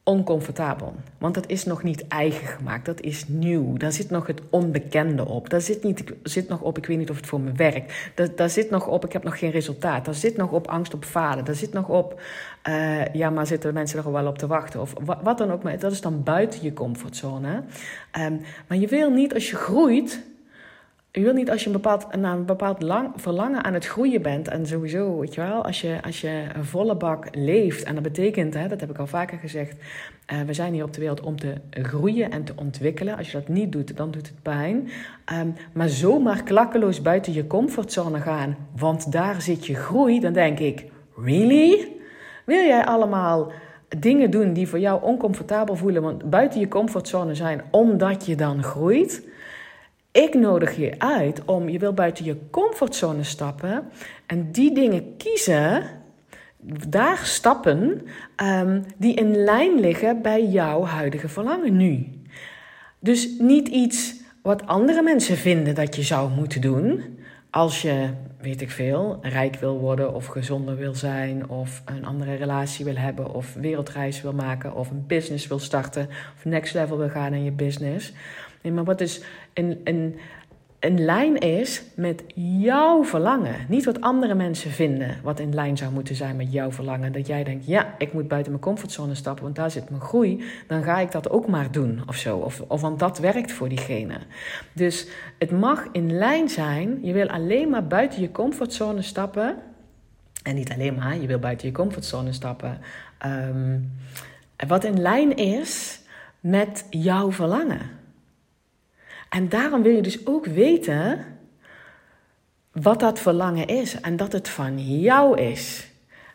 oncomfortabel. 0.05 0.95
Want 1.19 1.35
dat 1.35 1.49
is 1.49 1.65
nog 1.65 1.83
niet 1.83 2.09
eigen 2.09 2.47
gemaakt, 2.47 2.87
dat 2.87 3.01
is 3.01 3.29
nieuw. 3.29 3.77
Daar 3.77 3.93
zit 3.93 4.11
nog 4.11 4.27
het 4.27 4.41
onbekende 4.51 5.29
op. 5.29 5.51
Daar 5.51 5.61
zit, 5.61 5.83
niet, 5.83 6.05
zit 6.23 6.49
nog 6.49 6.61
op, 6.61 6.79
ik 6.79 6.87
weet 6.87 6.99
niet 6.99 7.11
of 7.11 7.17
het 7.17 7.27
voor 7.27 7.41
me 7.41 7.53
werkt. 7.53 7.93
Daar, 8.15 8.35
daar 8.37 8.51
zit 8.51 8.71
nog 8.71 8.87
op, 8.87 9.05
ik 9.05 9.13
heb 9.13 9.23
nog 9.25 9.39
geen 9.39 9.51
resultaat. 9.51 10.05
Daar 10.05 10.15
zit 10.15 10.37
nog 10.37 10.51
op 10.51 10.67
angst 10.69 10.95
op 10.95 11.05
falen. 11.05 11.45
Daar 11.45 11.55
zit 11.55 11.73
nog 11.73 11.89
op, 11.89 12.21
uh, 12.69 13.15
ja, 13.15 13.31
maar 13.31 13.47
zitten 13.47 13.75
mensen 13.75 14.05
er 14.05 14.13
wel 14.13 14.27
op 14.27 14.39
te 14.39 14.47
wachten. 14.47 14.81
Of 14.81 14.93
wat, 15.23 15.39
dan 15.39 15.53
ook. 15.53 15.63
Maar 15.63 15.79
dat 15.79 15.93
is 15.93 16.01
dan 16.01 16.23
buiten 16.23 16.63
je 16.63 16.73
comfortzone. 16.73 17.63
Um, 18.21 18.41
maar 18.69 18.79
je 18.79 18.87
wil 18.87 19.11
niet, 19.11 19.35
als 19.35 19.51
je 19.51 19.57
groeit 19.57 20.23
je 21.17 21.23
wil 21.23 21.33
niet 21.33 21.51
als 21.51 21.61
je 21.61 21.67
een 21.67 21.73
bepaald, 21.73 22.07
een 22.11 22.45
bepaald 22.45 22.83
lang, 22.83 23.11
verlangen 23.17 23.65
aan 23.65 23.75
het 23.75 23.87
groeien 23.87 24.23
bent. 24.23 24.49
En 24.49 24.67
sowieso, 24.67 25.19
weet 25.19 25.35
je 25.35 25.41
wel, 25.41 25.65
als 25.65 25.81
je, 25.81 25.99
als 26.03 26.21
je 26.21 26.45
een 26.55 26.65
volle 26.65 26.97
bak 26.97 27.27
leeft. 27.33 27.83
En 27.83 27.95
dat 27.95 28.03
betekent, 28.03 28.55
hè, 28.55 28.69
dat 28.69 28.81
heb 28.81 28.91
ik 28.91 28.99
al 28.99 29.07
vaker 29.07 29.39
gezegd. 29.39 29.77
Uh, 30.33 30.41
we 30.47 30.53
zijn 30.53 30.73
hier 30.73 30.85
op 30.85 30.93
de 30.93 31.01
wereld 31.01 31.21
om 31.21 31.37
te 31.37 31.55
groeien 31.71 32.31
en 32.31 32.45
te 32.45 32.53
ontwikkelen. 32.57 33.17
Als 33.17 33.31
je 33.31 33.39
dat 33.39 33.49
niet 33.49 33.73
doet, 33.73 33.97
dan 33.97 34.11
doet 34.11 34.27
het 34.27 34.43
pijn. 34.43 34.89
Um, 35.33 35.55
maar 35.73 35.89
zomaar 35.89 36.43
klakkeloos 36.43 37.03
buiten 37.03 37.33
je 37.33 37.47
comfortzone 37.47 38.21
gaan. 38.21 38.57
Want 38.77 39.13
daar 39.13 39.43
zit 39.43 39.67
je 39.67 39.75
groei. 39.75 40.21
Dan 40.21 40.33
denk 40.33 40.59
ik, 40.59 40.85
really? 41.17 41.89
Wil 42.45 42.65
jij 42.65 42.85
allemaal 42.85 43.53
dingen 43.99 44.31
doen 44.31 44.53
die 44.53 44.69
voor 44.69 44.79
jou 44.79 45.03
oncomfortabel 45.03 45.77
voelen, 45.77 46.03
want 46.03 46.31
buiten 46.31 46.61
je 46.61 46.69
comfortzone 46.69 47.35
zijn, 47.35 47.63
omdat 47.71 48.27
je 48.27 48.37
dan 48.37 48.63
groeit? 48.63 49.33
Ik 50.15 50.35
nodig 50.35 50.77
je 50.77 50.95
uit 50.99 51.45
om 51.45 51.69
je 51.69 51.79
wil 51.79 51.93
buiten 51.93 52.25
je 52.25 52.37
comfortzone 52.51 53.25
stappen 53.25 53.85
en 54.27 54.53
die 54.53 54.75
dingen 54.75 55.17
kiezen, 55.17 55.83
daar 56.89 57.19
stappen 57.23 58.03
um, 58.43 58.85
die 58.97 59.15
in 59.15 59.37
lijn 59.37 59.81
liggen 59.81 60.23
bij 60.23 60.47
jouw 60.47 60.85
huidige 60.85 61.29
verlangen 61.29 61.77
nu. 61.77 62.07
Dus 62.99 63.29
niet 63.39 63.69
iets 63.69 64.15
wat 64.43 64.67
andere 64.67 65.03
mensen 65.03 65.37
vinden 65.37 65.75
dat 65.75 65.97
je 65.97 66.03
zou 66.03 66.31
moeten 66.31 66.61
doen. 66.61 67.03
Als 67.51 67.83
je, 67.83 68.09
weet 68.41 68.61
ik 68.61 68.71
veel, 68.71 69.19
rijk 69.23 69.57
wil 69.57 69.79
worden 69.79 70.15
of 70.15 70.27
gezonder 70.27 70.77
wil 70.77 70.95
zijn, 70.95 71.49
of 71.49 71.83
een 71.85 72.05
andere 72.05 72.35
relatie 72.35 72.85
wil 72.85 72.97
hebben, 72.97 73.35
of 73.35 73.55
wereldreis 73.55 74.23
wil 74.23 74.33
maken, 74.33 74.75
of 74.75 74.91
een 74.91 75.07
business 75.07 75.47
wil 75.47 75.59
starten, 75.59 76.09
of 76.37 76.45
next 76.45 76.75
level 76.75 76.99
wil 76.99 77.09
gaan 77.09 77.33
in 77.33 77.45
je 77.45 77.53
business. 77.53 78.13
Nee, 78.65 78.73
maar 78.73 78.85
wat 78.85 79.01
is 79.01 79.23
een, 79.53 79.81
een, 79.85 80.19
een 80.81 81.05
lijn 81.05 81.39
is 81.39 81.83
met 81.95 82.23
jouw 82.35 83.05
verlangen. 83.05 83.55
Niet 83.69 83.85
wat 83.85 84.01
andere 84.01 84.35
mensen 84.35 84.71
vinden, 84.71 85.17
wat 85.23 85.41
in 85.41 85.55
lijn 85.55 85.77
zou 85.77 85.93
moeten 85.93 86.15
zijn 86.15 86.37
met 86.37 86.53
jouw 86.53 86.73
verlangen. 86.73 87.13
Dat 87.13 87.27
jij 87.27 87.45
denkt, 87.45 87.67
ja, 87.67 87.95
ik 87.99 88.13
moet 88.13 88.29
buiten 88.29 88.53
mijn 88.53 88.65
comfortzone 88.65 89.15
stappen, 89.15 89.45
want 89.45 89.57
daar 89.57 89.71
zit 89.71 89.91
mijn 89.91 90.03
groei. 90.03 90.45
Dan 90.67 90.83
ga 90.83 90.99
ik 90.99 91.13
dat 91.13 91.31
ook 91.31 91.47
maar 91.47 91.71
doen 91.71 92.03
of 92.07 92.17
zo. 92.17 92.37
Of, 92.37 92.61
of 92.69 92.81
want 92.81 92.99
dat 92.99 93.19
werkt 93.19 93.53
voor 93.53 93.69
diegene. 93.69 94.19
Dus 94.73 95.09
het 95.39 95.51
mag 95.51 95.87
in 95.93 96.13
lijn 96.13 96.49
zijn. 96.49 96.99
Je 97.03 97.13
wil 97.13 97.29
alleen 97.29 97.69
maar 97.69 97.87
buiten 97.87 98.21
je 98.21 98.31
comfortzone 98.31 99.03
stappen. 99.03 99.57
En 100.43 100.55
niet 100.55 100.73
alleen 100.73 100.95
maar, 100.95 101.17
je 101.17 101.27
wil 101.27 101.39
buiten 101.39 101.67
je 101.67 101.73
comfortzone 101.73 102.33
stappen. 102.33 102.79
Um, 103.27 103.93
wat 104.69 104.85
in 104.85 105.01
lijn 105.01 105.37
is 105.37 106.01
met 106.41 106.87
jouw 106.91 107.33
verlangen. 107.33 108.03
En 109.35 109.49
daarom 109.49 109.83
wil 109.83 109.95
je 109.95 110.03
dus 110.03 110.27
ook 110.27 110.47
weten 110.47 111.25
wat 112.73 113.01
dat 113.01 113.19
verlangen 113.19 113.67
is 113.67 114.01
en 114.01 114.17
dat 114.17 114.33
het 114.33 114.49
van 114.49 114.99
jou 115.01 115.41
is. 115.41 115.89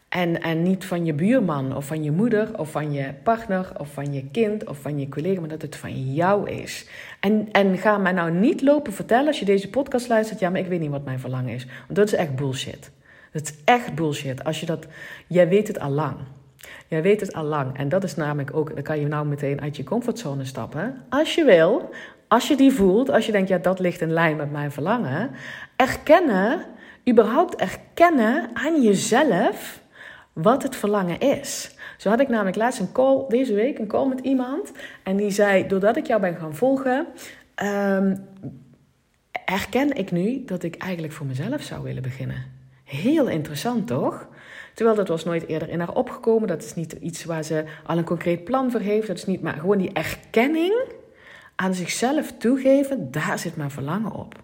En, 0.10 0.42
en 0.42 0.64
niet 0.64 0.86
van 0.86 1.06
je 1.06 1.14
buurman 1.14 1.76
of 1.76 1.86
van 1.86 2.04
je 2.04 2.12
moeder 2.12 2.60
of 2.60 2.72
van 2.72 2.92
je 2.94 3.14
partner 3.24 3.72
of 3.78 3.94
van 3.94 4.14
je 4.14 4.26
kind 4.32 4.68
of 4.68 4.78
van 4.78 5.00
je 5.00 5.10
collega, 5.10 5.40
maar 5.40 5.50
dat 5.50 5.62
het 5.62 5.76
van 5.76 6.14
jou 6.14 6.50
is. 6.50 6.90
En, 7.20 7.52
en 7.52 7.78
ga 7.78 7.98
mij 7.98 8.12
nou 8.12 8.32
niet 8.32 8.62
lopen 8.62 8.94
vertellen 8.94 9.28
als 9.28 9.40
je 9.40 9.46
deze 9.46 9.70
podcast 9.70 10.08
luistert, 10.08 10.40
ja, 10.40 10.50
maar 10.50 10.60
ik 10.60 10.68
weet 10.68 10.80
niet 10.80 10.90
wat 10.90 11.06
mijn 11.06 11.20
verlangen 11.20 11.54
is. 11.54 11.66
Want 11.66 11.96
dat 11.96 12.08
is 12.08 12.14
echt 12.14 12.36
bullshit. 12.36 12.92
Dat 13.32 13.42
is 13.42 13.54
echt 13.64 13.96
bullshit. 13.96 14.44
Als 14.44 14.60
je 14.60 14.66
dat, 14.66 14.88
jij 15.28 15.48
weet 15.48 15.68
het 15.68 15.80
al 15.80 15.92
lang. 15.92 16.16
Jij 16.88 17.02
weet 17.02 17.22
het 17.22 17.34
al 17.34 17.44
lang. 17.44 17.78
En 17.78 17.90
dat 17.90 18.04
is 18.04 18.16
namelijk 18.16 18.56
ook, 18.56 18.74
dan 18.74 18.84
kan 18.84 19.00
je 19.00 19.08
nou 19.08 19.26
meteen 19.26 19.62
uit 19.62 19.78
je 19.78 19.84
comfortzone 19.84 20.46
stappen. 20.46 21.04
Als 21.10 21.36
je 21.36 21.44
wil, 21.44 21.90
als 22.30 22.48
je 22.48 22.56
die 22.56 22.72
voelt, 22.72 23.10
als 23.10 23.26
je 23.26 23.32
denkt, 23.32 23.50
ja, 23.50 23.58
dat 23.58 23.80
ligt 23.80 24.02
in 24.02 24.14
lijn 24.14 24.36
met 24.36 24.52
mijn 24.52 24.72
verlangen, 24.72 25.32
erkennen, 25.76 26.66
überhaupt 27.10 27.56
erkennen 27.56 28.50
aan 28.54 28.82
jezelf 28.82 29.82
wat 30.34 30.64
het 30.64 30.76
verlangen 30.76 31.20
is. 31.20 31.76
Zo 31.98 32.10
had 32.10 32.20
ik 32.20 32.28
namelijk 32.28 32.56
laatst 32.56 32.80
een 32.80 32.92
call, 32.92 33.26
deze 33.28 33.54
week, 33.54 33.80
een 33.80 33.88
call 33.88 34.08
met 34.08 34.20
iemand. 34.20 34.72
En 35.04 35.16
die 35.16 35.32
zei, 35.32 35.68
doordat 35.68 35.98
ik 35.98 36.08
jou 36.08 36.22
ben 36.22 36.36
gaan 36.36 36.56
volgen, 36.56 37.08
um, 37.64 38.28
herken 39.46 39.96
ik 39.96 40.12
nu 40.12 40.44
dat 40.46 40.64
ik 40.64 40.76
eigenlijk 40.76 41.14
voor 41.14 41.26
mezelf 41.26 41.62
zou 41.62 41.84
willen 41.84 42.02
beginnen. 42.02 42.46
Heel 42.84 43.28
interessant, 43.28 43.88
toch? 43.88 44.28
Terwijl 44.74 44.98
dat 44.98 45.08
was 45.08 45.26
nooit 45.26 45.48
eerder 45.48 45.70
in 45.70 45.80
haar 45.80 45.96
opgekomen. 45.96 46.48
Dat 46.48 46.64
is 46.64 46.76
niet 46.76 46.92
iets 46.92 47.26
waar 47.26 47.44
ze 47.44 47.64
al 47.86 47.98
een 47.98 48.04
concreet 48.04 48.44
plan 48.44 48.72
voor 48.72 48.80
heeft. 48.80 49.08
Dat 49.08 49.18
is 49.18 49.26
niet, 49.26 49.42
maar 49.42 49.54
gewoon 49.54 49.78
die 49.78 49.94
erkenning 49.94 50.74
aan 51.62 51.74
zichzelf 51.74 52.34
toegeven, 52.38 53.12
daar 53.12 53.40
zit 53.40 53.56
mijn 53.56 53.72
verlangen 53.72 54.12
op. 54.12 54.42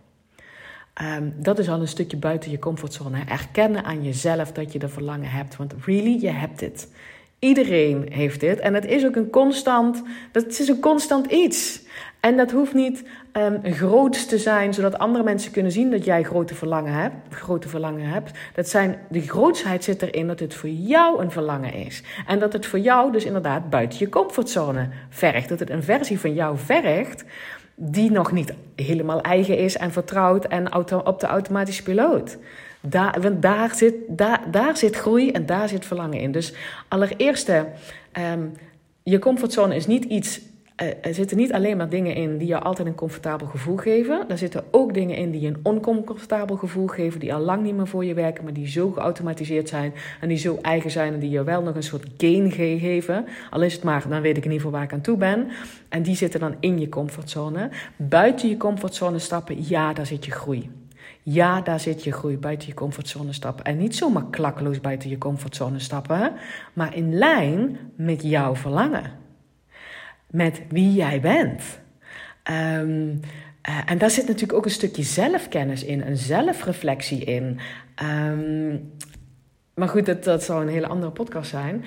Um, 1.01 1.33
dat 1.37 1.59
is 1.59 1.69
al 1.69 1.81
een 1.81 1.87
stukje 1.87 2.17
buiten 2.17 2.51
je 2.51 2.59
comfortzone. 2.59 3.23
Erkennen 3.27 3.83
aan 3.83 4.03
jezelf 4.03 4.51
dat 4.51 4.73
je 4.73 4.79
er 4.79 4.89
verlangen 4.89 5.29
hebt. 5.29 5.55
Want 5.55 5.73
really, 5.85 6.21
je 6.21 6.29
hebt 6.29 6.61
het. 6.61 6.91
Iedereen 7.39 8.11
heeft 8.11 8.39
dit. 8.39 8.59
En 8.59 8.73
het 8.73 8.85
is 8.85 9.05
ook 9.05 9.15
een 9.15 9.29
constant, 9.29 10.03
dat 10.31 10.45
is 10.45 10.67
een 10.67 10.79
constant 10.79 11.31
iets. 11.31 11.81
En 12.25 12.37
dat 12.37 12.51
hoeft 12.51 12.73
niet 12.73 13.03
um, 13.33 13.61
te 14.27 14.37
zijn, 14.37 14.73
zodat 14.73 14.97
andere 14.97 15.23
mensen 15.23 15.51
kunnen 15.51 15.71
zien 15.71 15.91
dat 15.91 16.05
jij 16.05 16.23
grote 16.23 16.55
verlangen 16.55 16.93
hebt. 16.93 17.15
Grote 17.29 17.69
verlangen 17.69 18.07
hebt. 18.07 18.31
Dat 18.53 18.69
zijn, 18.69 18.97
de 19.09 19.21
grootsheid 19.21 19.83
zit 19.83 20.01
erin 20.01 20.27
dat 20.27 20.39
het 20.39 20.53
voor 20.53 20.69
jou 20.69 21.21
een 21.21 21.31
verlangen 21.31 21.73
is. 21.73 22.03
En 22.27 22.39
dat 22.39 22.53
het 22.53 22.65
voor 22.65 22.79
jou 22.79 23.11
dus 23.11 23.25
inderdaad 23.25 23.69
buiten 23.69 23.99
je 23.99 24.09
comfortzone 24.09 24.89
vergt. 25.09 25.49
Dat 25.49 25.59
het 25.59 25.69
een 25.69 25.83
versie 25.83 26.19
van 26.19 26.33
jou 26.33 26.57
vergt 26.57 27.23
die 27.75 28.11
nog 28.11 28.31
niet 28.31 28.53
helemaal 28.75 29.21
eigen 29.21 29.57
is 29.57 29.77
en 29.77 29.91
vertrouwd 29.91 30.45
en 30.45 30.75
op 31.05 31.19
de 31.19 31.27
automatische 31.27 31.83
piloot. 31.83 32.37
Daar, 32.81 33.21
want 33.21 33.41
daar 33.41 33.75
zit, 33.75 33.95
daar, 34.07 34.41
daar 34.51 34.77
zit 34.77 34.95
groei 34.95 35.31
en 35.31 35.45
daar 35.45 35.69
zit 35.69 35.85
verlangen 35.85 36.19
in. 36.19 36.31
Dus 36.31 36.53
allereerst, 36.87 37.49
um, 37.49 38.53
je 39.03 39.19
comfortzone 39.19 39.75
is 39.75 39.87
niet 39.87 40.03
iets 40.03 40.41
er 40.75 41.13
zitten 41.13 41.37
niet 41.37 41.53
alleen 41.53 41.77
maar 41.77 41.89
dingen 41.89 42.15
in 42.15 42.37
die 42.37 42.47
je 42.47 42.59
altijd 42.59 42.87
een 42.87 42.95
comfortabel 42.95 43.47
gevoel 43.47 43.77
geven. 43.77 44.29
Er 44.29 44.37
zitten 44.37 44.63
ook 44.71 44.93
dingen 44.93 45.15
in 45.15 45.31
die 45.31 45.47
een 45.47 45.57
oncomfortabel 45.63 46.55
gevoel 46.55 46.87
geven, 46.87 47.19
die 47.19 47.33
al 47.33 47.39
lang 47.39 47.63
niet 47.63 47.75
meer 47.75 47.87
voor 47.87 48.05
je 48.05 48.13
werken, 48.13 48.43
maar 48.43 48.53
die 48.53 48.67
zo 48.67 48.91
geautomatiseerd 48.91 49.69
zijn 49.69 49.93
en 50.21 50.27
die 50.27 50.37
zo 50.37 50.57
eigen 50.61 50.91
zijn 50.91 51.13
en 51.13 51.19
die 51.19 51.29
je 51.29 51.43
wel 51.43 51.61
nog 51.61 51.75
een 51.75 51.83
soort 51.83 52.05
gain 52.17 52.51
geven. 52.51 53.25
Al 53.49 53.61
is 53.61 53.73
het 53.73 53.83
maar, 53.83 54.05
dan 54.09 54.21
weet 54.21 54.37
ik 54.37 54.45
in 54.45 54.51
ieder 54.51 54.55
geval 54.55 54.71
waar 54.71 54.83
ik 54.83 54.93
aan 54.93 55.01
toe 55.01 55.17
ben. 55.17 55.47
En 55.89 56.03
die 56.03 56.15
zitten 56.15 56.39
dan 56.39 56.55
in 56.59 56.79
je 56.79 56.89
comfortzone. 56.89 57.69
Buiten 57.95 58.49
je 58.49 58.57
comfortzone 58.57 59.19
stappen, 59.19 59.67
ja, 59.67 59.93
daar 59.93 60.05
zit 60.05 60.25
je 60.25 60.31
groei. 60.31 60.69
Ja, 61.23 61.61
daar 61.61 61.79
zit 61.79 62.03
je 62.03 62.11
groei 62.11 62.37
buiten 62.37 62.67
je 62.67 62.73
comfortzone 62.73 63.33
stappen. 63.33 63.65
En 63.65 63.77
niet 63.77 63.95
zomaar 63.95 64.25
klakkeloos 64.29 64.81
buiten 64.81 65.09
je 65.09 65.17
comfortzone 65.17 65.79
stappen, 65.79 66.33
maar 66.73 66.95
in 66.95 67.17
lijn 67.17 67.77
met 67.95 68.23
jouw 68.23 68.55
verlangen 68.55 69.23
met 70.35 70.61
wie 70.69 70.93
jij 70.93 71.21
bent. 71.21 71.63
Ehm, 72.43 73.15
eh, 73.61 73.79
en 73.85 73.97
daar 73.97 74.09
zit 74.09 74.27
natuurlijk 74.27 74.53
ook 74.53 74.65
een 74.65 74.71
stukje 74.71 75.03
zelfkennis 75.03 75.83
in, 75.83 76.01
een 76.01 76.17
zelfreflectie 76.17 77.23
in. 77.23 77.59
Ehm, 77.95 78.77
maar 79.73 79.87
goed, 79.87 80.05
dat, 80.05 80.23
dat 80.23 80.43
zou 80.43 80.61
een 80.61 80.73
hele 80.73 80.87
andere 80.87 81.11
podcast 81.11 81.49
zijn. 81.49 81.85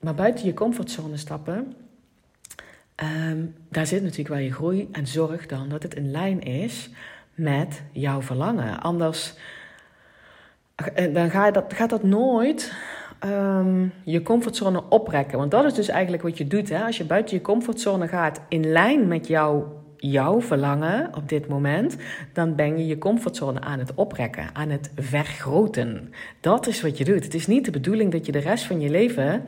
Maar 0.00 0.14
buiten 0.14 0.46
je 0.46 0.54
comfortzone 0.54 1.16
stappen, 1.16 1.74
ehm, 2.94 3.38
daar 3.68 3.86
zit 3.86 4.02
natuurlijk 4.02 4.28
wel 4.28 4.38
je 4.38 4.52
groei. 4.52 4.88
En 4.92 5.06
zorg 5.06 5.46
dan 5.46 5.68
dat 5.68 5.82
het 5.82 5.94
in 5.94 6.10
lijn 6.10 6.40
is 6.40 6.90
met 7.34 7.82
jouw 7.92 8.22
verlangen. 8.22 8.80
Anders 8.80 9.34
eh, 10.74 11.14
dan 11.14 11.30
ga 11.30 11.46
je 11.46 11.52
dat, 11.52 11.74
gaat 11.74 11.90
dat 11.90 12.02
nooit 12.02 12.72
um, 13.26 13.92
je 14.04 14.22
comfortzone 14.22 14.82
oprekken. 14.88 15.38
Want 15.38 15.50
dat 15.50 15.64
is 15.64 15.74
dus 15.74 15.88
eigenlijk 15.88 16.22
wat 16.22 16.38
je 16.38 16.46
doet. 16.46 16.68
Hè? 16.68 16.84
Als 16.84 16.96
je 16.96 17.04
buiten 17.04 17.36
je 17.36 17.42
comfortzone 17.42 18.08
gaat 18.08 18.40
in 18.48 18.72
lijn 18.72 19.08
met 19.08 19.26
jouw, 19.26 19.82
jouw 19.96 20.40
verlangen 20.40 21.10
op 21.16 21.28
dit 21.28 21.48
moment, 21.48 21.96
dan 22.32 22.54
ben 22.54 22.78
je 22.78 22.86
je 22.86 22.98
comfortzone 22.98 23.60
aan 23.60 23.78
het 23.78 23.94
oprekken, 23.94 24.44
aan 24.52 24.70
het 24.70 24.90
vergroten. 24.96 26.12
Dat 26.40 26.66
is 26.66 26.82
wat 26.82 26.98
je 26.98 27.04
doet. 27.04 27.24
Het 27.24 27.34
is 27.34 27.46
niet 27.46 27.64
de 27.64 27.70
bedoeling 27.70 28.12
dat 28.12 28.26
je 28.26 28.32
de 28.32 28.38
rest 28.38 28.64
van 28.64 28.80
je 28.80 28.90
leven. 28.90 29.42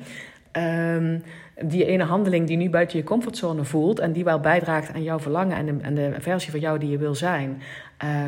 Um, 0.52 1.22
die 1.62 1.84
ene 1.84 2.04
handeling 2.04 2.46
die 2.46 2.56
nu 2.56 2.70
buiten 2.70 2.98
je 2.98 3.04
comfortzone 3.04 3.64
voelt 3.64 3.98
en 3.98 4.12
die 4.12 4.24
wel 4.24 4.40
bijdraagt 4.40 4.94
aan 4.94 5.02
jouw 5.02 5.18
verlangen 5.18 5.56
en 5.56 5.66
de, 5.66 5.76
en 5.82 5.94
de 5.94 6.14
versie 6.18 6.50
van 6.50 6.60
jou 6.60 6.78
die 6.78 6.90
je 6.90 6.98
wil 6.98 7.14
zijn, 7.14 7.62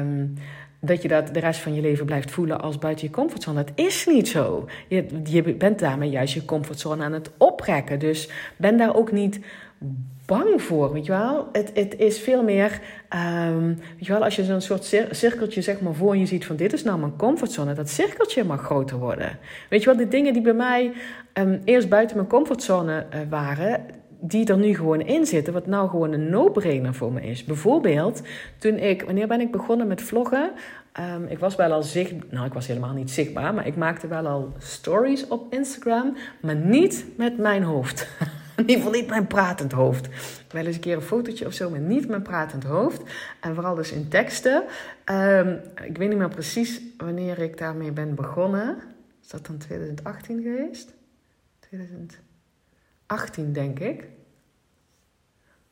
um, 0.00 0.34
dat 0.80 1.02
je 1.02 1.08
dat 1.08 1.34
de 1.34 1.40
rest 1.40 1.60
van 1.60 1.74
je 1.74 1.80
leven 1.80 2.06
blijft 2.06 2.30
voelen 2.30 2.60
als 2.60 2.78
buiten 2.78 3.06
je 3.06 3.12
comfortzone. 3.12 3.64
Dat 3.64 3.86
is 3.86 4.06
niet 4.06 4.28
zo. 4.28 4.68
Je, 4.88 5.06
je 5.24 5.54
bent 5.54 5.78
daarmee 5.78 6.10
juist 6.10 6.34
je 6.34 6.44
comfortzone 6.44 7.04
aan 7.04 7.12
het 7.12 7.30
oprekken. 7.36 7.98
Dus 7.98 8.30
ben 8.56 8.76
daar 8.76 8.96
ook 8.96 9.12
niet 9.12 9.40
bang 10.26 10.62
voor, 10.62 10.92
weet 10.92 11.06
je 11.06 11.12
wel. 11.12 11.48
Het, 11.52 11.70
het 11.74 11.96
is 11.96 12.18
veel 12.18 12.42
meer, 12.42 12.80
um, 13.48 13.66
weet 13.66 14.06
je 14.06 14.12
wel, 14.12 14.24
als 14.24 14.36
je 14.36 14.44
zo'n 14.44 14.60
soort 14.60 14.84
cirkeltje 15.10 15.62
zeg 15.62 15.80
maar 15.80 15.94
voor 15.94 16.16
je 16.16 16.26
ziet 16.26 16.46
van 16.46 16.56
dit 16.56 16.72
is 16.72 16.82
nou 16.82 16.98
mijn 16.98 17.16
comfortzone, 17.16 17.74
dat 17.74 17.88
cirkeltje 17.88 18.44
mag 18.44 18.62
groter 18.62 18.98
worden. 18.98 19.38
Weet 19.68 19.80
je 19.80 19.86
wel, 19.86 19.96
de 19.96 20.08
dingen 20.08 20.32
die 20.32 20.42
bij 20.42 20.54
mij 20.54 20.92
um, 21.34 21.60
eerst 21.64 21.88
buiten 21.88 22.16
mijn 22.16 22.28
comfortzone 22.28 23.06
uh, 23.14 23.20
waren, 23.28 23.84
die 24.20 24.46
er 24.46 24.58
nu 24.58 24.74
gewoon 24.74 25.00
in 25.00 25.26
zitten, 25.26 25.52
wat 25.52 25.66
nou 25.66 25.88
gewoon 25.88 26.12
een 26.12 26.30
no-brainer 26.30 26.94
voor 26.94 27.12
me 27.12 27.20
is. 27.20 27.44
Bijvoorbeeld, 27.44 28.22
toen 28.58 28.76
ik, 28.76 29.02
wanneer 29.02 29.26
ben 29.26 29.40
ik 29.40 29.50
begonnen 29.50 29.86
met 29.86 30.02
vloggen? 30.02 30.50
Um, 31.14 31.26
ik 31.26 31.38
was 31.38 31.56
wel 31.56 31.72
al 31.72 31.82
zichtbaar, 31.82 32.26
nou 32.30 32.46
ik 32.46 32.52
was 32.52 32.66
helemaal 32.66 32.92
niet 32.92 33.10
zichtbaar, 33.10 33.54
maar 33.54 33.66
ik 33.66 33.76
maakte 33.76 34.06
wel 34.06 34.26
al 34.26 34.52
stories 34.58 35.28
op 35.28 35.52
Instagram, 35.52 36.16
maar 36.40 36.56
niet 36.56 37.04
met 37.16 37.38
mijn 37.38 37.62
hoofd. 37.62 38.08
in 38.56 38.68
ieder 38.68 38.76
geval 38.76 39.00
niet 39.00 39.08
mijn 39.08 39.26
pratend 39.26 39.72
hoofd. 39.72 40.08
Wel 40.52 40.66
eens 40.66 40.74
een 40.74 40.80
keer 40.80 40.96
een 40.96 41.02
fotootje 41.02 41.46
of 41.46 41.52
zo, 41.52 41.70
maar 41.70 41.80
niet 41.80 42.08
mijn 42.08 42.22
pratend 42.22 42.64
hoofd. 42.64 43.02
En 43.40 43.54
vooral 43.54 43.74
dus 43.74 43.92
in 43.92 44.08
teksten. 44.08 44.64
Um, 45.04 45.60
ik 45.84 45.98
weet 45.98 46.08
niet 46.08 46.18
meer 46.18 46.28
precies 46.28 46.80
wanneer 46.96 47.38
ik 47.38 47.58
daarmee 47.58 47.92
ben 47.92 48.14
begonnen. 48.14 48.76
Is 49.22 49.28
dat 49.28 49.46
dan 49.46 49.58
2018 49.58 50.42
geweest? 50.42 50.94
2000. 51.60 52.27
18, 53.08 53.52
denk 53.52 53.78
ik. 53.78 54.08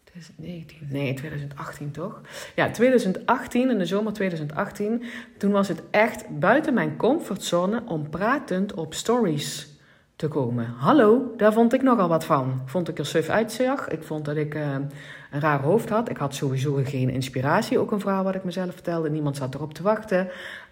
2019, 0.04 0.88
nee, 0.90 1.14
2018 1.14 1.90
toch? 1.90 2.20
Ja, 2.54 2.70
2018, 2.70 3.70
in 3.70 3.78
de 3.78 3.86
zomer 3.86 4.12
2018, 4.12 5.02
toen 5.38 5.50
was 5.50 5.68
het 5.68 5.82
echt 5.90 6.38
buiten 6.38 6.74
mijn 6.74 6.96
comfortzone 6.96 7.82
om 7.86 8.10
pratend 8.10 8.74
op 8.74 8.94
stories 8.94 9.74
te 10.16 10.28
komen. 10.28 10.66
Hallo, 10.66 11.34
daar 11.36 11.52
vond 11.52 11.72
ik 11.72 11.82
nogal 11.82 12.08
wat 12.08 12.24
van. 12.24 12.62
Vond 12.64 12.88
ik 12.88 12.98
er 12.98 13.06
suf 13.06 13.28
uitzag. 13.28 13.88
Ik 13.88 14.02
vond 14.02 14.24
dat 14.24 14.36
ik 14.36 14.54
uh, 14.54 14.72
een 15.30 15.40
raar 15.40 15.60
hoofd 15.60 15.88
had. 15.88 16.08
Ik 16.08 16.16
had 16.16 16.34
sowieso 16.34 16.80
geen 16.84 17.10
inspiratie, 17.10 17.78
ook 17.78 17.90
een 17.90 18.00
verhaal 18.00 18.24
wat 18.24 18.34
ik 18.34 18.44
mezelf 18.44 18.72
vertelde. 18.72 19.10
Niemand 19.10 19.36
zat 19.36 19.54
erop 19.54 19.74
te 19.74 19.82
wachten. 19.82 20.28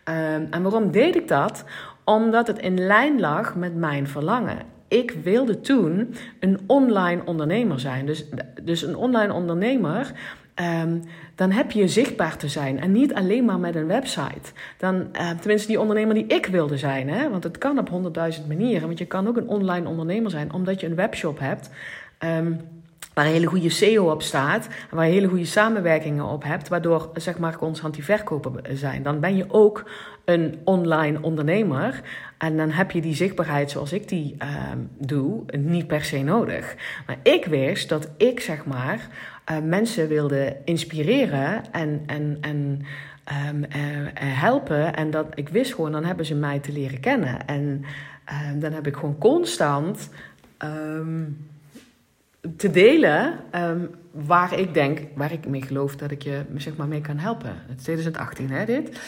Uh, 0.09 0.35
en 0.35 0.63
waarom 0.63 0.91
deed 0.91 1.17
ik 1.17 1.29
dat? 1.29 1.65
Omdat 2.05 2.47
het 2.47 2.59
in 2.59 2.87
lijn 2.87 3.21
lag 3.21 3.55
met 3.55 3.75
mijn 3.75 4.09
verlangen 4.09 4.74
ik 4.95 5.11
wilde 5.23 5.61
toen 5.61 6.15
een 6.41 6.61
online 6.67 7.23
ondernemer 7.25 7.81
zijn. 7.81 8.07
Dus, 8.07 8.25
dus 8.63 8.83
een 8.83 8.97
online 8.97 9.33
ondernemer. 9.33 10.13
Um, 10.83 11.03
dan 11.35 11.51
heb 11.51 11.71
je 11.71 11.89
zichtbaar 11.89 12.37
te 12.37 12.49
zijn 12.49 12.81
en 12.81 12.93
niet 12.93 13.15
alleen 13.15 13.45
maar 13.45 13.59
met 13.59 13.75
een 13.75 13.87
website. 13.87 14.53
Dan, 14.79 14.95
uh, 14.95 15.31
tenminste, 15.31 15.69
die 15.69 15.81
ondernemer 15.81 16.15
die 16.15 16.27
ik 16.27 16.47
wilde 16.47 16.77
zijn, 16.77 17.09
hè? 17.09 17.31
want 17.31 17.45
het 17.45 17.59
kan 17.59 17.79
op 17.79 17.89
honderdduizend 17.89 18.49
manieren. 18.49 18.87
Want 18.87 18.99
je 18.99 19.07
kan 19.07 19.29
ook 19.29 19.37
een 19.37 19.49
online 19.49 19.89
ondernemer 19.89 20.31
zijn 20.31 20.53
omdat 20.53 20.81
je 20.81 20.87
een 20.87 20.95
webshop 20.95 21.39
hebt. 21.39 21.71
Um, 22.19 22.61
waar 23.15 23.25
een 23.25 23.33
hele 23.33 23.47
goede 23.47 23.71
SEO 23.71 24.11
op 24.11 24.23
staat, 24.23 24.69
waar 24.91 25.07
je 25.07 25.13
hele 25.13 25.29
goede 25.29 25.45
samenwerkingen 25.45 26.25
op 26.25 26.45
hebt, 26.45 26.69
waardoor 26.69 27.11
zeg 27.15 27.39
maar 27.39 27.57
constant 27.57 27.95
die 27.95 28.05
verkopen 28.05 28.77
zijn. 28.77 29.03
Dan 29.03 29.21
ben 29.21 29.37
je 29.37 29.45
ook 29.49 29.91
een 30.25 30.59
online 30.65 31.19
ondernemer 31.23 32.01
en 32.39 32.57
dan 32.57 32.71
heb 32.71 32.91
je 32.91 33.01
die 33.01 33.15
zichtbaarheid 33.15 33.71
zoals 33.71 33.93
ik 33.93 34.09
die 34.09 34.37
uh, 34.43 34.49
doe 34.99 35.43
niet 35.57 35.87
per 35.87 36.05
se 36.05 36.19
nodig. 36.19 36.75
Maar 37.07 37.19
ik 37.23 37.45
wist 37.45 37.89
dat 37.89 38.09
ik 38.17 38.41
zeg 38.41 38.65
maar 38.65 39.09
uh, 39.51 39.59
mensen 39.63 40.09
wilde 40.09 40.57
inspireren 40.65 41.73
en, 41.73 42.03
en, 42.07 42.39
en 42.41 42.85
um, 43.49 43.65
uh, 43.65 43.69
helpen 44.17 44.95
en 44.95 45.11
dat 45.11 45.27
ik 45.35 45.49
wist 45.49 45.75
gewoon 45.75 45.93
dan 45.93 46.05
hebben 46.05 46.27
ze 46.27 46.35
mij 46.35 46.59
te 46.59 46.73
leren 46.73 47.01
kennen 47.01 47.47
en 47.47 47.85
ehm, 48.25 48.59
dan 48.59 48.73
heb 48.73 48.87
ik 48.87 48.95
gewoon 48.95 49.19
constant 49.19 50.11
te 52.57 52.71
delen 52.71 53.41
um, 53.55 53.91
waar 54.11 54.59
ik 54.59 54.75
denk, 54.75 55.01
waar 55.15 55.33
ik 55.33 55.47
mee 55.47 55.63
geloof 55.63 55.97
dat 55.97 56.11
ik 56.11 56.23
je 56.23 56.45
zeg 56.57 56.77
maar, 56.77 56.89
mee 56.89 57.01
kan 57.01 57.19
helpen. 57.19 57.53
Het 57.67 57.79
is 57.79 57.83
2018 57.83 58.51
hè, 58.51 58.65
dit. 58.65 59.01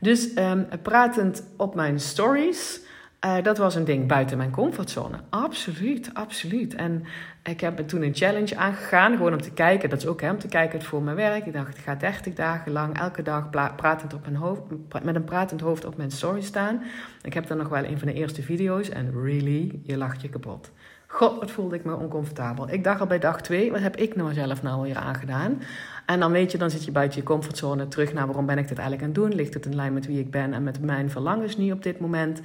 Dus 0.00 0.36
um, 0.36 0.66
pratend 0.82 1.44
op 1.56 1.74
mijn 1.74 2.00
stories 2.00 2.82
Uh, 3.24 3.42
dat 3.42 3.58
was 3.58 3.74
een 3.74 3.84
ding 3.84 4.08
buiten 4.08 4.36
mijn 4.36 4.50
comfortzone. 4.50 5.16
Absoluut, 5.30 6.10
absoluut. 6.12 6.74
En 6.74 7.04
ik 7.42 7.60
heb 7.60 7.78
toen 7.88 8.02
een 8.02 8.14
challenge 8.14 8.56
aangegaan, 8.56 9.16
gewoon 9.16 9.32
om 9.32 9.40
te 9.40 9.50
kijken. 9.50 9.88
Dat 9.90 9.98
is 9.98 10.06
ook 10.06 10.20
hè, 10.20 10.30
om 10.30 10.38
te 10.38 10.48
kijken 10.48 10.82
voor 10.82 11.02
mijn 11.02 11.16
werk. 11.16 11.46
Ik 11.46 11.52
dacht, 11.52 11.76
ik 11.76 11.82
ga 11.84 11.94
30 11.94 12.34
dagen 12.34 12.72
lang 12.72 12.98
elke 12.98 13.22
dag 13.22 13.50
pratend 13.76 14.14
op 14.14 14.20
mijn 14.20 14.36
hoofd, 14.36 14.60
met 15.02 15.14
een 15.14 15.24
pratend 15.24 15.60
hoofd 15.60 15.84
op 15.84 15.96
mijn 15.96 16.10
story 16.10 16.40
staan. 16.40 16.82
Ik 17.22 17.34
heb 17.34 17.46
dan 17.46 17.56
nog 17.56 17.68
wel 17.68 17.84
een 17.84 17.98
van 17.98 18.08
de 18.08 18.14
eerste 18.14 18.42
video's. 18.42 18.88
En 18.88 19.12
really, 19.22 19.80
je 19.82 19.96
lacht 19.96 20.22
je 20.22 20.28
kapot. 20.28 20.70
God, 21.14 21.40
wat 21.40 21.50
voelde 21.50 21.74
ik 21.74 21.84
me 21.84 21.96
oncomfortabel. 21.96 22.70
Ik 22.70 22.84
dacht 22.84 23.00
al 23.00 23.06
bij 23.06 23.18
dag 23.18 23.40
twee, 23.40 23.70
wat 23.70 23.80
heb 23.80 23.96
ik 23.96 24.16
nou 24.16 24.32
zelf 24.32 24.62
nou 24.62 24.82
weer 24.82 24.96
aangedaan? 24.96 25.62
En 26.06 26.20
dan 26.20 26.32
weet 26.32 26.52
je, 26.52 26.58
dan 26.58 26.70
zit 26.70 26.84
je 26.84 26.90
buiten 26.90 27.18
je 27.18 27.24
comfortzone 27.24 27.88
terug 27.88 28.12
naar 28.12 28.26
waarom 28.26 28.46
ben 28.46 28.58
ik 28.58 28.68
dit 28.68 28.78
eigenlijk 28.78 29.08
aan 29.08 29.14
het 29.14 29.30
doen? 29.30 29.34
Ligt 29.34 29.54
het 29.54 29.66
in 29.66 29.74
lijn 29.74 29.92
met 29.92 30.06
wie 30.06 30.18
ik 30.18 30.30
ben 30.30 30.52
en 30.52 30.62
met 30.62 30.80
mijn 30.80 31.10
verlangens 31.10 31.56
nu 31.56 31.72
op 31.72 31.82
dit 31.82 32.00
moment? 32.00 32.40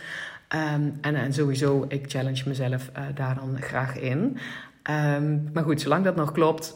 Ehm, 0.47 0.81
en, 1.01 1.33
sowieso, 1.33 1.85
ik 1.87 2.09
challenge 2.09 2.43
mezelf 2.45 2.89
uh, 2.97 3.03
daar 3.15 3.35
dan 3.35 3.61
graag 3.61 3.99
in. 3.99 4.37
Ehm, 4.81 5.37
maar 5.53 5.63
goed, 5.63 5.81
zolang 5.81 6.03
dat 6.03 6.15
nog 6.15 6.31
klopt, 6.31 6.75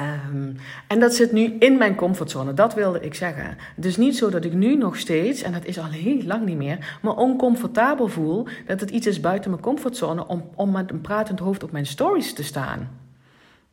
Um, 0.00 0.56
en 0.86 1.00
dat 1.00 1.14
zit 1.14 1.32
nu 1.32 1.56
in 1.58 1.78
mijn 1.78 1.94
comfortzone, 1.94 2.54
dat 2.54 2.74
wilde 2.74 3.00
ik 3.00 3.14
zeggen. 3.14 3.56
Dus 3.76 3.96
niet 3.96 4.16
zo 4.16 4.30
dat 4.30 4.44
ik 4.44 4.52
nu 4.52 4.76
nog 4.76 4.96
steeds, 4.96 5.42
en 5.42 5.52
dat 5.52 5.64
is 5.64 5.78
al 5.78 5.84
heel 5.84 6.22
lang 6.22 6.44
niet 6.44 6.56
meer, 6.56 6.98
me 7.02 7.16
oncomfortabel 7.16 8.08
voel 8.08 8.46
dat 8.66 8.80
het 8.80 8.90
iets 8.90 9.06
is 9.06 9.20
buiten 9.20 9.50
mijn 9.50 9.62
comfortzone 9.62 10.26
om, 10.26 10.44
om 10.54 10.70
met 10.70 10.90
een 10.90 11.00
pratend 11.00 11.38
hoofd 11.38 11.62
op 11.62 11.72
mijn 11.72 11.86
stories 11.86 12.32
te 12.32 12.44
staan. 12.44 13.07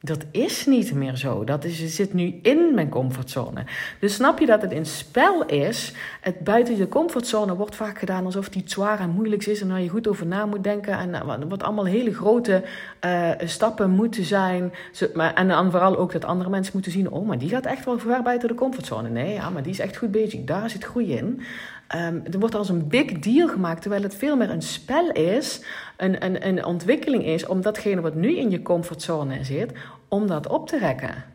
Dat 0.05 0.25
is 0.31 0.65
niet 0.65 0.93
meer 0.93 1.15
zo. 1.15 1.43
Dat 1.43 1.63
is, 1.63 1.95
zit 1.95 2.13
nu 2.13 2.39
in 2.41 2.73
mijn 2.73 2.89
comfortzone. 2.89 3.63
Dus 3.99 4.13
snap 4.13 4.39
je 4.39 4.45
dat 4.45 4.61
het 4.61 4.71
in 4.71 4.85
spel 4.85 5.45
is? 5.45 5.93
Het 6.21 6.39
buiten 6.39 6.77
je 6.77 6.87
comfortzone 6.87 7.55
wordt 7.55 7.75
vaak 7.75 7.99
gedaan 7.99 8.25
alsof 8.25 8.45
het 8.45 8.55
iets 8.55 8.73
zwaar 8.73 8.99
en 8.99 9.09
moeilijks 9.09 9.47
is. 9.47 9.61
En 9.61 9.67
waar 9.67 9.81
je 9.81 9.89
goed 9.89 10.07
over 10.07 10.25
na 10.25 10.45
moet 10.45 10.63
denken. 10.63 10.97
En 10.97 11.13
eh, 11.13 11.37
wat 11.47 11.63
allemaal 11.63 11.85
hele 11.85 12.13
grote 12.13 12.63
uh, 13.05 13.29
stappen 13.45 13.89
moeten 13.89 14.23
zijn. 14.23 14.73
En 15.35 15.47
dan 15.47 15.71
vooral 15.71 15.97
ook 15.97 16.11
dat 16.11 16.25
andere 16.25 16.49
mensen 16.49 16.73
moeten 16.73 16.91
zien: 16.91 17.11
oh, 17.11 17.27
maar 17.27 17.37
die 17.37 17.49
gaat 17.49 17.65
echt 17.65 17.85
wel 17.85 17.99
ver 17.99 18.21
buiten 18.21 18.47
de 18.47 18.55
comfortzone. 18.55 19.09
Nee, 19.09 19.33
ja, 19.33 19.49
maar 19.49 19.63
die 19.63 19.71
is 19.71 19.79
echt 19.79 19.97
goed 19.97 20.11
bezig. 20.11 20.43
Daar 20.43 20.69
zit 20.69 20.83
groei 20.83 21.13
in. 21.13 21.41
Um, 21.95 22.23
er 22.31 22.39
wordt 22.39 22.55
als 22.55 22.69
een 22.69 22.87
big 22.87 23.05
deal 23.19 23.47
gemaakt, 23.47 23.81
terwijl 23.81 24.03
het 24.03 24.15
veel 24.15 24.35
meer 24.35 24.49
een 24.49 24.61
spel 24.61 25.11
is, 25.11 25.61
een, 25.97 26.25
een, 26.25 26.47
een 26.47 26.65
ontwikkeling 26.65 27.25
is 27.25 27.45
om 27.45 27.61
datgene 27.61 28.01
wat 28.01 28.15
nu 28.15 28.37
in 28.37 28.49
je 28.49 28.61
comfortzone 28.61 29.43
zit, 29.43 29.71
om 30.07 30.27
dat 30.27 30.47
op 30.47 30.67
te 30.67 30.77
rekken. 30.77 31.33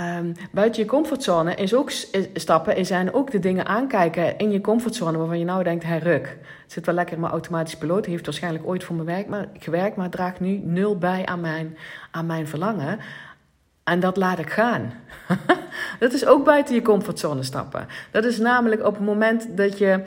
Um, 0.00 0.32
buiten 0.52 0.82
je 0.82 0.88
comfortzone 0.88 1.54
is 1.54 1.74
ook 1.74 1.90
stappen, 2.34 2.76
is 2.76 2.88
zijn 2.88 3.14
ook 3.14 3.30
de 3.30 3.38
dingen 3.38 3.66
aankijken 3.66 4.38
in 4.38 4.50
je 4.50 4.60
comfortzone 4.60 5.18
waarvan 5.18 5.38
je 5.38 5.44
nou 5.44 5.62
denkt, 5.62 5.84
hey 5.84 5.98
ruk, 5.98 6.38
het 6.62 6.72
zit 6.72 6.86
wel 6.86 6.94
lekker, 6.94 7.18
maar 7.18 7.30
automatisch 7.30 7.76
piloot 7.76 8.06
heeft 8.06 8.24
waarschijnlijk 8.24 8.66
ooit 8.66 8.84
voor 8.84 8.94
mijn 8.94 9.06
werk 9.06 9.28
maar, 9.28 9.48
gewerkt, 9.58 9.96
maar 9.96 10.10
draagt 10.10 10.40
nu 10.40 10.60
nul 10.64 10.98
bij 10.98 11.26
aan 11.26 11.40
mijn, 11.40 11.76
aan 12.10 12.26
mijn 12.26 12.46
verlangen. 12.46 12.98
En 13.84 14.00
dat 14.00 14.16
laat 14.16 14.38
ik 14.38 14.50
gaan. 14.50 14.92
dat 15.98 16.12
is 16.12 16.26
ook 16.26 16.44
buiten 16.44 16.74
je 16.74 16.82
comfortzone 16.82 17.42
stappen. 17.42 17.86
Dat 18.10 18.24
is 18.24 18.38
namelijk 18.38 18.84
op 18.84 18.94
het 18.94 19.04
moment 19.04 19.56
dat 19.56 19.78
je, 19.78 20.02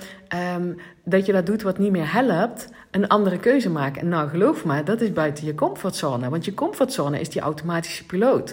um, 0.55 0.79
dat 1.03 1.25
je 1.25 1.31
dat 1.31 1.45
doet 1.45 1.61
wat 1.61 1.77
niet 1.77 1.91
meer 1.91 2.13
helpt, 2.13 2.69
een 2.95 3.07
andere 3.07 3.39
keuze 3.39 3.69
maken. 3.69 4.01
En 4.01 4.07
nou, 4.07 4.29
geloof 4.29 4.65
me, 4.65 4.83
dat 4.83 5.01
is 5.01 5.13
buiten 5.13 5.45
je 5.45 5.55
comfortzone. 5.55 6.29
Want 6.29 6.45
je 6.45 6.53
comfortzone 6.53 7.19
is 7.19 7.29
die 7.29 7.41
automatische 7.41 8.05
piloot. 8.05 8.49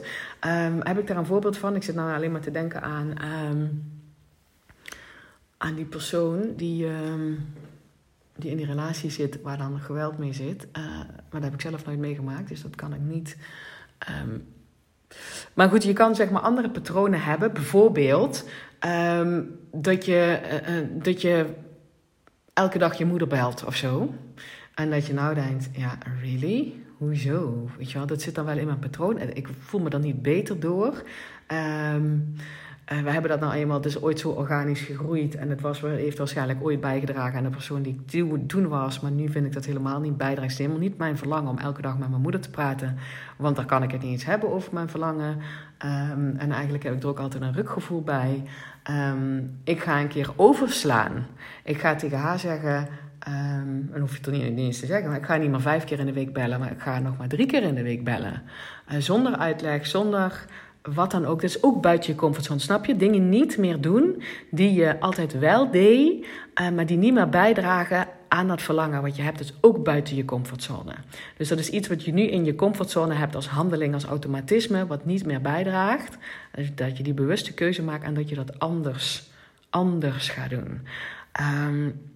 Um, 0.47 0.81
heb 0.83 0.99
ik 0.99 1.07
daar 1.07 1.17
een 1.17 1.27
voorbeeld 1.27 1.57
van? 1.57 1.75
Ik 1.75 1.83
zit 1.83 1.95
nou 1.95 2.15
alleen 2.15 2.33
maar 2.33 2.41
te 2.41 2.51
denken 2.51 2.83
aan, 2.83 3.15
um, 3.51 3.85
aan 5.57 5.75
die 5.75 5.85
persoon 5.85 6.55
die, 6.57 6.87
die 8.37 8.51
in 8.51 8.57
die 8.57 8.67
relatie 8.67 9.11
zit 9.11 9.43
waar 9.43 9.59
dan 9.59 9.81
geweld 9.81 10.19
mee 10.19 10.33
zit. 10.33 10.67
Uh, 10.79 10.85
maar 10.97 11.41
dat 11.41 11.43
heb 11.43 11.55
ik 11.55 11.61
zelf 11.61 11.87
nooit 11.87 11.99
meegemaakt, 11.99 12.49
dus 12.49 12.63
dat 12.63 12.75
kan 12.75 12.95
ik 12.95 13.01
niet 13.01 13.37
maar 15.55 15.69
goed, 15.69 15.83
je 15.85 15.93
kan 15.93 16.15
zeg 16.15 16.31
maar 16.31 16.43
andere 16.43 16.71
patronen 16.71 17.23
hebben. 17.23 17.53
Bijvoorbeeld 17.53 18.45
dat, 19.73 20.05
je, 20.05 20.41
uh, 20.69 21.03
dat 21.03 21.21
je 21.21 21.47
elke 22.53 22.79
dag 22.79 22.99
je 22.99 23.05
moeder 23.05 23.29
belt 23.29 23.65
of 23.65 23.77
zo. 23.77 24.15
En 24.75 24.91
dat 24.91 25.07
je 25.07 25.13
nou 25.13 25.35
denkt, 25.35 25.69
ja, 25.73 25.99
really? 26.21 26.75
Hoezo? 26.99 27.69
Weet 27.79 27.91
je 27.91 27.99
wel, 27.99 28.07
dat 28.07 28.23
zit 28.23 28.35
dan 28.35 28.45
wel 28.45 28.59
in 28.59 28.67
mijn 28.67 28.79
patroon. 28.79 29.19
En 29.19 29.37
ik 29.37 29.49
voel 29.59 29.81
me 29.81 29.91
dan 29.91 30.01
niet 30.01 30.23
beter 30.23 30.61
door. 30.61 31.03
Um, 31.49 32.35
we 33.05 33.11
hebben 33.11 33.31
dat 33.31 33.41
nou 33.41 33.53
eenmaal, 33.53 33.85
is 33.85 34.03
ooit 34.03 34.19
zo 34.19 34.29
organisch 34.29 34.81
gegroeid. 34.81 35.35
En 35.35 35.51
het 35.51 35.61
was, 35.61 35.81
heeft 35.81 36.19
waarschijnlijk 36.19 36.59
ooit 36.63 36.81
bijgedragen 36.81 37.39
aan 37.39 37.45
de 37.45 37.51
persoon 37.51 37.83
die 37.83 38.01
ik 38.07 38.49
toen 38.49 38.69
was. 38.69 39.01
Maar 39.01 39.11
nu 39.11 39.29
vind 39.29 39.47
ik 39.47 39.53
dat 39.53 39.65
helemaal 39.65 40.01
niet 40.01 40.17
bijdragen. 40.17 40.43
Het 40.43 40.53
is 40.53 40.59
helemaal 40.59 40.81
niet 40.81 40.99
mijn 40.99 41.17
verlangen 41.17 41.51
om 41.51 41.59
elke 41.59 41.83
dag 41.83 41.99
met 41.99 42.09
mijn 42.09 42.23
moeder 42.23 42.41
te 42.41 42.51
praten. 42.51 42.97
Want 43.37 43.57
daar 43.57 43.67
kan 43.67 43.83
ik 43.83 43.91
het 43.91 44.03
niet 44.03 44.11
eens 44.11 44.25
hebben 44.25 44.53
over 44.53 44.75
mijn 44.75 44.89
verlangen. 44.89 45.39
Um, 45.85 46.37
en 46.37 46.53
eigenlijk 46.53 46.85
heb 46.85 46.95
ik 46.95 47.03
er 47.03 47.09
ook 47.09 47.19
altijd 47.19 47.43
een 47.43 47.53
rukgevoel 47.53 48.03
bij. 48.03 48.43
Um, 48.91 49.59
ik 49.65 49.81
ga 49.81 50.01
een 50.01 50.09
keer 50.09 50.31
overslaan. 50.37 51.27
Ik 51.65 51.79
ga 51.79 51.95
tegen 51.95 52.19
haar 52.19 52.39
zeggen. 52.39 52.89
Um, 53.29 53.91
en 53.93 54.01
hoef 54.01 54.11
je 54.11 54.17
het 54.17 54.27
er 54.27 54.33
niet, 54.33 54.59
eens 54.59 54.81
te 54.81 54.87
zeggen, 54.87 55.09
maar 55.09 55.19
ik 55.19 55.25
ga 55.25 55.37
niet 55.37 55.51
maar 55.51 55.61
vijf 55.61 55.85
keer 55.85 55.99
in 55.99 56.07
de 56.07 56.13
week 56.13 56.33
bellen, 56.33 56.61
maar 56.61 56.71
ik 56.71 56.81
ga 56.81 56.99
nog 56.99 57.17
maar 57.17 57.29
drie 57.29 57.47
keer 57.47 57.63
in 57.63 57.75
de 57.75 57.83
week 57.83 58.05
bellen. 58.05 58.43
Uh, 58.93 58.99
zonder 58.99 59.37
uitleg, 59.37 59.87
zonder 59.87 60.45
wat 60.83 61.11
dan 61.11 61.27
ook. 61.27 61.41
Dat 61.41 61.51
is 61.51 61.63
ook 61.63 61.81
buiten 61.81 62.13
je 62.13 62.19
comfortzone, 62.19 62.61
snap 62.61 62.87
je? 62.87 62.97
Dingen 62.97 63.29
niet 63.29 63.59
meer 63.59 63.81
doen 63.81 64.23
die 64.51 64.73
je 64.73 65.01
altijd 65.01 65.39
wel 65.39 65.71
deed, 65.71 66.27
uh, 66.61 66.71
maar 66.71 66.87
die 66.87 66.97
niet 66.97 67.15
meer 67.15 67.29
bijdragen 67.29 68.07
aan 68.29 68.49
dat 68.49 68.63
verlangen 68.63 69.03
wat 69.03 69.17
je 69.17 69.23
hebt. 69.23 69.39
Dat 69.39 69.47
is 69.47 69.55
ook 69.61 69.85
buiten 69.85 70.17
je 70.17 70.25
comfortzone. 70.25 70.95
Dus 71.37 71.49
dat 71.49 71.59
is 71.59 71.71
iets 71.71 71.89
wat 71.89 72.05
je 72.05 72.13
nu 72.13 72.23
in 72.23 72.45
je 72.45 72.55
comfortzone 72.55 73.15
hebt 73.15 73.35
als 73.35 73.49
handeling, 73.49 73.95
als 73.95 74.05
automatisme, 74.05 74.87
wat 74.87 75.05
niet 75.05 75.27
meer 75.27 75.41
bijdraagt. 75.41 76.17
Dat 76.75 76.97
je 76.97 77.03
die 77.03 77.15
bewuste 77.15 77.55
keuze 77.55 77.83
maakt 77.83 78.05
en 78.05 78.15
dat 78.15 78.29
je 78.29 78.35
dat 78.35 78.59
anders, 78.59 79.31
anders 79.71 80.29
gaat 80.29 80.51
doen. 80.51 80.81
Um, 81.41 82.12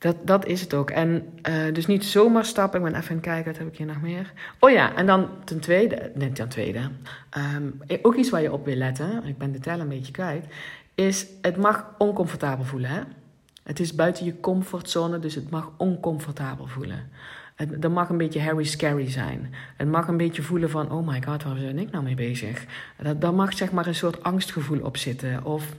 dat, 0.00 0.16
dat 0.24 0.46
is 0.46 0.60
het 0.60 0.74
ook. 0.74 0.90
En 0.90 1.28
uh, 1.48 1.74
dus 1.74 1.86
niet 1.86 2.04
zomaar 2.04 2.44
stappen. 2.44 2.78
Ik 2.78 2.84
ben 2.84 2.94
even 2.94 3.10
aan 3.10 3.16
het 3.16 3.24
kijken, 3.24 3.50
wat 3.50 3.58
heb 3.58 3.68
ik 3.68 3.76
hier 3.76 3.86
nog 3.86 4.00
meer? 4.00 4.32
Oh 4.58 4.70
ja, 4.70 4.94
en 4.94 5.06
dan 5.06 5.28
ten 5.44 5.60
tweede, 5.60 6.12
nee, 6.14 6.32
ten 6.32 6.48
tweede. 6.48 6.80
Um, 7.56 7.80
ook 8.02 8.14
iets 8.14 8.30
waar 8.30 8.42
je 8.42 8.52
op 8.52 8.64
wil 8.64 8.74
letten, 8.74 9.24
ik 9.24 9.38
ben 9.38 9.52
de 9.52 9.58
tel 9.58 9.80
een 9.80 9.88
beetje 9.88 10.12
kwijt, 10.12 10.44
is 10.94 11.26
het 11.42 11.56
mag 11.56 11.94
oncomfortabel 11.98 12.64
voelen. 12.64 12.90
Hè? 12.90 13.00
Het 13.62 13.80
is 13.80 13.94
buiten 13.94 14.24
je 14.24 14.40
comfortzone, 14.40 15.18
dus 15.18 15.34
het 15.34 15.50
mag 15.50 15.70
oncomfortabel 15.76 16.66
voelen. 16.66 17.08
Het, 17.54 17.88
mag 17.88 18.08
een 18.08 18.16
beetje 18.16 18.40
Harry 18.40 18.64
scary 18.64 19.10
zijn. 19.10 19.54
Het 19.76 19.88
mag 19.88 20.08
een 20.08 20.16
beetje 20.16 20.42
voelen 20.42 20.70
van, 20.70 20.90
oh 20.90 21.06
my 21.06 21.22
god, 21.22 21.42
waar 21.42 21.54
ben 21.54 21.78
ik 21.78 21.90
nou 21.90 22.04
mee 22.04 22.14
bezig? 22.14 22.64
Dat, 23.02 23.20
daar 23.20 23.34
mag 23.34 23.56
zeg 23.56 23.72
maar 23.72 23.86
een 23.86 23.94
soort 23.94 24.22
angstgevoel 24.22 24.80
op 24.80 24.96
zitten. 24.96 25.44
Of 25.44 25.74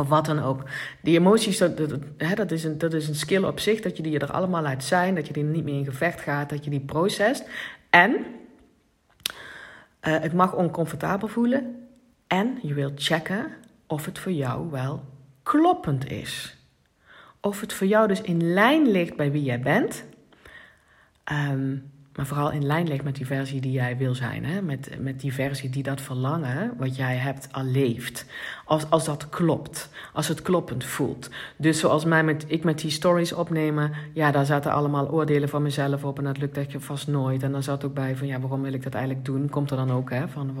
of 0.00 0.08
wat 0.08 0.26
dan 0.26 0.42
ook. 0.42 0.62
Die 1.00 1.18
emoties, 1.18 1.58
dat, 1.58 1.78
hè, 2.16 2.34
dat, 2.34 2.50
is 2.50 2.64
een, 2.64 2.78
dat 2.78 2.92
is 2.92 3.08
een 3.08 3.14
skill 3.14 3.42
op 3.42 3.60
zich, 3.60 3.80
dat 3.80 3.96
je 3.96 4.02
die 4.02 4.18
er 4.18 4.32
allemaal 4.32 4.62
laat 4.62 4.84
zijn, 4.84 5.14
dat 5.14 5.26
je 5.26 5.32
die 5.32 5.44
niet 5.44 5.64
meer 5.64 5.78
in 5.78 5.84
gevecht 5.84 6.20
gaat, 6.20 6.50
dat 6.50 6.64
je 6.64 6.70
die 6.70 6.80
processt. 6.80 7.44
En 7.90 8.12
uh, 8.12 10.20
het 10.20 10.32
mag 10.32 10.54
oncomfortabel 10.54 11.28
voelen. 11.28 11.86
En 12.26 12.58
je 12.62 12.74
wilt 12.74 13.02
checken 13.02 13.46
of 13.86 14.04
het 14.04 14.18
voor 14.18 14.32
jou 14.32 14.70
wel 14.70 15.04
kloppend 15.42 16.10
is. 16.10 16.56
Of 17.40 17.60
het 17.60 17.72
voor 17.72 17.86
jou 17.86 18.08
dus 18.08 18.20
in 18.20 18.52
lijn 18.52 18.90
ligt 18.90 19.16
bij 19.16 19.32
wie 19.32 19.42
jij 19.42 19.60
bent. 19.60 20.04
Um, 21.32 21.90
maar 22.18 22.26
vooral 22.26 22.50
in 22.50 22.66
lijn 22.66 22.88
ligt 22.88 23.04
met 23.04 23.16
die 23.16 23.26
versie 23.26 23.60
die 23.60 23.72
jij 23.72 23.96
wil 23.96 24.14
zijn. 24.14 24.44
Hè? 24.44 24.62
Met, 24.62 24.90
met 25.00 25.20
die 25.20 25.34
versie 25.34 25.70
die 25.70 25.82
dat 25.82 26.00
verlangen 26.00 26.74
wat 26.78 26.96
jij 26.96 27.16
hebt 27.16 27.48
al 27.52 27.64
leeft. 27.64 28.26
Als, 28.64 28.90
als 28.90 29.04
dat 29.04 29.28
klopt. 29.28 29.90
Als 30.12 30.28
het 30.28 30.42
kloppend 30.42 30.84
voelt. 30.84 31.30
Dus 31.56 31.78
zoals 31.78 32.04
mij 32.04 32.24
met, 32.24 32.44
ik 32.46 32.64
met 32.64 32.78
die 32.78 32.90
stories 32.90 33.32
opnemen. 33.32 33.92
Ja, 34.12 34.30
daar 34.30 34.46
zaten 34.46 34.72
allemaal 34.72 35.10
oordelen 35.10 35.48
van 35.48 35.62
mezelf 35.62 36.04
op. 36.04 36.18
En 36.18 36.24
dat 36.24 36.38
lukt 36.38 36.56
echt 36.56 36.74
vast 36.78 37.08
nooit. 37.08 37.42
En 37.42 37.52
dan 37.52 37.62
zat 37.62 37.84
ook 37.84 37.94
bij 37.94 38.16
van 38.16 38.26
ja, 38.26 38.40
waarom 38.40 38.62
wil 38.62 38.72
ik 38.72 38.82
dat 38.82 38.94
eigenlijk 38.94 39.24
doen? 39.24 39.48
Komt 39.48 39.70
er 39.70 39.76
dan 39.76 39.92
ook 39.92 40.10
hè? 40.10 40.28
Van 40.28 40.56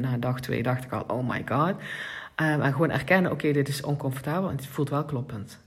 na, 0.00 0.16
dag 0.18 0.40
twee 0.40 0.62
dacht 0.62 0.84
ik 0.84 0.92
al, 0.92 1.04
oh 1.16 1.28
my 1.28 1.42
god. 1.46 1.74
Um, 2.36 2.60
en 2.60 2.72
gewoon 2.72 2.90
erkennen, 2.90 3.32
oké, 3.32 3.52
dit 3.52 3.68
is 3.68 3.82
oncomfortabel. 3.82 4.48
En 4.48 4.56
het 4.56 4.66
voelt 4.66 4.90
wel 4.90 5.04
kloppend. 5.04 5.58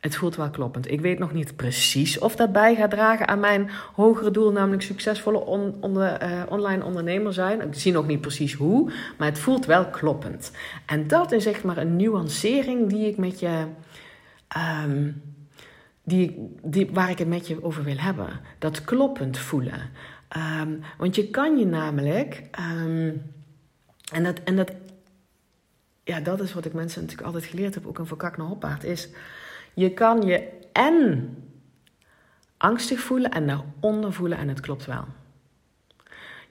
Het 0.00 0.16
voelt 0.16 0.36
wel 0.36 0.50
kloppend. 0.50 0.90
Ik 0.90 1.00
weet 1.00 1.18
nog 1.18 1.32
niet 1.32 1.56
precies 1.56 2.18
of 2.18 2.36
dat 2.36 2.52
bij 2.52 2.74
gaat 2.74 2.90
dragen 2.90 3.28
aan 3.28 3.40
mijn 3.40 3.70
hogere 3.94 4.30
doel, 4.30 4.52
namelijk 4.52 4.82
succesvolle 4.82 5.44
uh, 5.82 6.42
online 6.48 6.84
ondernemer 6.84 7.32
zijn. 7.32 7.60
Ik 7.60 7.74
zie 7.74 7.92
nog 7.92 8.06
niet 8.06 8.20
precies 8.20 8.54
hoe, 8.54 8.92
maar 9.16 9.28
het 9.28 9.38
voelt 9.38 9.66
wel 9.66 9.86
kloppend. 9.86 10.52
En 10.86 11.08
dat 11.08 11.32
is 11.32 11.46
echt 11.46 11.64
maar 11.64 11.76
een 11.76 11.96
nuancering 11.96 12.88
die 12.88 13.06
ik 13.06 13.16
met 13.16 13.40
je. 13.40 13.64
Um, 14.84 15.22
die, 16.04 16.56
die, 16.62 16.90
waar 16.92 17.10
ik 17.10 17.18
het 17.18 17.28
met 17.28 17.48
je 17.48 17.64
over 17.64 17.84
wil 17.84 17.98
hebben. 17.98 18.40
Dat 18.58 18.84
kloppend 18.84 19.38
voelen. 19.38 19.80
Um, 20.60 20.80
want 20.98 21.16
je 21.16 21.30
kan 21.30 21.58
je 21.58 21.66
namelijk. 21.66 22.42
Um, 22.60 23.22
en 24.12 24.24
dat, 24.24 24.40
en 24.44 24.56
dat, 24.56 24.72
ja, 26.04 26.20
dat 26.20 26.40
is 26.40 26.54
wat 26.54 26.64
ik 26.64 26.72
mensen 26.72 27.00
natuurlijk 27.00 27.26
altijd 27.26 27.44
geleerd 27.44 27.74
heb, 27.74 27.86
ook 27.86 27.98
een 27.98 28.06
verkak 28.06 28.36
naar 28.36 28.46
hoppaard, 28.46 28.84
is 28.84 29.08
je 29.78 29.90
kan 29.90 30.22
je 30.22 30.48
en 30.72 31.28
angstig 32.56 33.00
voelen 33.00 33.30
en 33.30 33.46
daaronder 33.46 34.12
voelen 34.12 34.38
en 34.38 34.48
het 34.48 34.60
klopt 34.60 34.86
wel. 34.86 35.04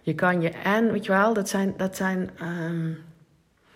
Je 0.02 0.16
kan 0.16 0.42
je 0.42 0.50
en, 0.50 0.92
weet 0.92 1.06
je 1.06 1.12
wel, 1.12 1.34
dat 1.34 1.50
zijn, 1.50 1.74
dat 1.78 1.96
zijn 1.96 2.30
ehm, 2.38 2.92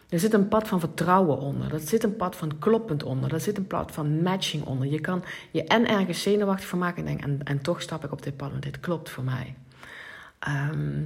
er 0.10 0.20
zit 0.20 0.34
een 0.34 0.48
pad 0.48 0.68
van 0.68 0.80
vertrouwen 0.80 1.38
onder. 1.40 1.74
Er 1.74 1.80
zit 1.80 2.04
een 2.04 2.16
pad 2.16 2.36
van 2.36 2.60
kloppend 2.60 3.04
onder. 3.04 3.34
Er 3.34 3.40
zit 3.40 3.58
een 3.58 3.68
pad 3.68 3.92
van 3.92 4.22
matching 4.22 4.66
onder. 4.66 4.88
Je 4.88 5.02
kan 5.02 5.24
je 5.52 5.64
en 5.64 5.88
ergens 5.88 6.22
zenuwachtig 6.22 6.68
van 6.68 6.80
maken 6.80 6.98
en 6.98 7.06
denken, 7.06 7.30
en, 7.30 7.44
en 7.44 7.62
toch 7.62 7.82
stap 7.82 8.04
ik 8.04 8.12
op 8.12 8.24
dit 8.24 8.38
pad, 8.38 8.52
want 8.52 8.64
dit 8.64 8.80
klopt 8.80 9.10
voor 9.10 9.24
mij. 9.24 9.56
Ehm, 10.40 11.04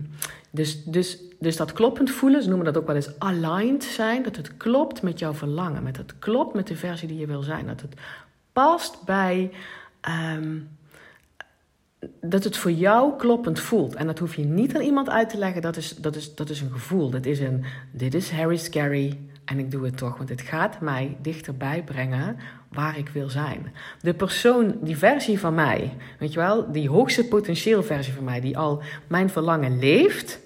dus, 0.50 0.84
dus, 0.84 1.20
dus 1.40 1.58
dat 1.58 1.74
kloppend 1.74 2.12
voelen, 2.12 2.42
ze 2.42 2.48
noemen 2.48 2.66
dat 2.66 2.78
ook 2.78 2.88
wel 2.88 2.96
eens 2.96 3.20
aligned 3.20 3.84
zijn. 3.84 4.24
Dat 4.24 4.36
het 4.36 4.58
klopt 4.58 5.02
met 5.02 5.20
jouw 5.20 5.34
verlangen. 5.34 5.84
Met 5.84 5.98
het 5.98 6.20
klopt 6.20 6.54
met 6.54 6.68
de 6.68 6.76
versie 6.76 7.08
die 7.08 7.18
je 7.18 7.28
wil 7.28 7.42
zijn. 7.42 7.68
Dat 7.68 7.82
het 7.82 7.96
past 8.56 9.04
bij. 9.06 9.52
Ehm, 10.02 10.58
dat 12.22 12.44
het 12.44 12.58
voor 12.58 12.72
jou 12.72 13.18
kloppend 13.18 13.60
voelt. 13.60 13.96
En 13.96 14.06
dat 14.06 14.20
hoef 14.20 14.36
je 14.36 14.46
niet 14.46 14.76
aan 14.76 14.82
iemand 14.82 15.10
uit 15.10 15.30
te 15.30 15.38
leggen. 15.38 15.62
Dat 15.62 15.78
is, 15.78 15.96
dat 15.96 16.16
is, 16.16 16.36
dat 16.36 16.50
is 16.50 16.62
een 16.62 16.72
gevoel. 16.72 17.10
Dat 17.10 17.26
is 17.26 17.40
een. 17.40 17.66
Dit 17.92 18.14
is 18.14 18.32
Harry 18.32 18.58
Scary. 18.58 19.20
En 19.46 19.60
ik 19.60 19.72
doe 19.72 19.86
het 19.86 19.98
toch. 19.98 20.18
Want 20.18 20.30
het 20.30 20.42
gaat 20.42 20.82
mij 20.82 21.18
dichterbij 21.22 21.84
brengen 21.84 22.38
waar 22.70 22.98
ik 22.98 23.10
wil 23.10 23.30
zijn. 23.30 23.74
De 24.02 24.14
persoon, 24.14 24.78
die 24.82 24.98
versie 24.98 25.40
van 25.40 25.54
mij, 25.54 25.94
weet 26.20 26.34
je 26.34 26.40
wel, 26.40 26.72
die 26.72 26.90
hoogste 26.90 27.28
potentieel 27.28 27.84
versie 27.84 28.14
van 28.14 28.24
mij, 28.24 28.42
die 28.42 28.58
al 28.58 28.82
mijn 29.08 29.30
verlangen 29.30 29.80
leeft, 29.80 30.40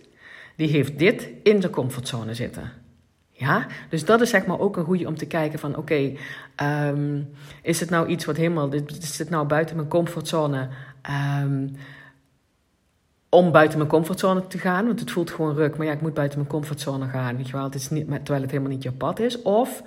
die 0.55 0.67
heeft 0.67 0.99
dit 0.99 1.29
in 1.43 1.59
de 1.59 1.69
comfortzone 1.69 2.33
zitten. 2.33 2.78
Ja, 3.39 3.65
dus 3.89 4.05
dat 4.05 4.21
is 4.21 4.29
zeg 4.29 4.45
maar 4.45 4.59
ook 4.59 4.77
een 4.77 4.85
goede 4.85 5.07
om 5.07 5.17
te 5.17 5.25
kijken 5.25 5.59
van 5.59 5.75
oké, 5.75 6.11
ehm, 6.55 7.21
is 7.61 7.79
het 7.79 7.89
nou 7.89 8.07
iets 8.07 8.25
wat 8.25 8.37
helemaal, 8.37 8.73
is 8.73 9.19
het 9.19 9.29
nou 9.29 9.47
buiten 9.47 9.75
mijn 9.75 9.87
comfortzone 9.87 10.67
um, 11.41 11.75
om 13.29 13.51
buiten 13.51 13.77
mijn 13.77 13.89
comfortzone 13.89 14.47
te 14.47 14.57
gaan, 14.57 14.85
want 14.85 14.99
het 14.99 15.11
voelt 15.11 15.31
gewoon 15.31 15.55
ruk, 15.55 15.77
maar 15.77 15.85
ja, 15.85 15.93
ik 15.93 16.01
moet 16.01 16.13
buiten 16.13 16.37
mijn 16.37 16.51
comfortzone 16.51 17.07
gaan, 17.07 17.37
weet 17.37 17.47
je 17.47 17.53
wel, 17.53 17.63
het 17.63 17.75
is 17.75 17.89
niet, 17.89 18.07
terwijl 18.07 18.41
het 18.41 18.51
helemaal 18.51 18.71
niet 18.71 18.83
je 18.83 18.91
pad 18.91 19.19
is. 19.19 19.41
Of 19.41 19.83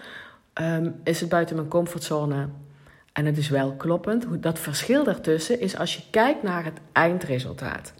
Ehm, 0.52 0.90
is 1.04 1.20
het 1.20 1.28
buiten 1.28 1.56
mijn 1.56 1.68
comfortzone 1.68 2.48
en 3.12 3.26
het 3.26 3.38
is 3.38 3.48
wel 3.48 3.72
kloppend. 3.72 4.26
Dat 4.42 4.58
verschil 4.58 5.04
daartussen 5.04 5.60
is 5.60 5.76
als 5.76 5.96
je 5.96 6.02
kijkt 6.10 6.42
naar 6.42 6.64
het 6.64 6.80
eindresultaat. 6.92 7.92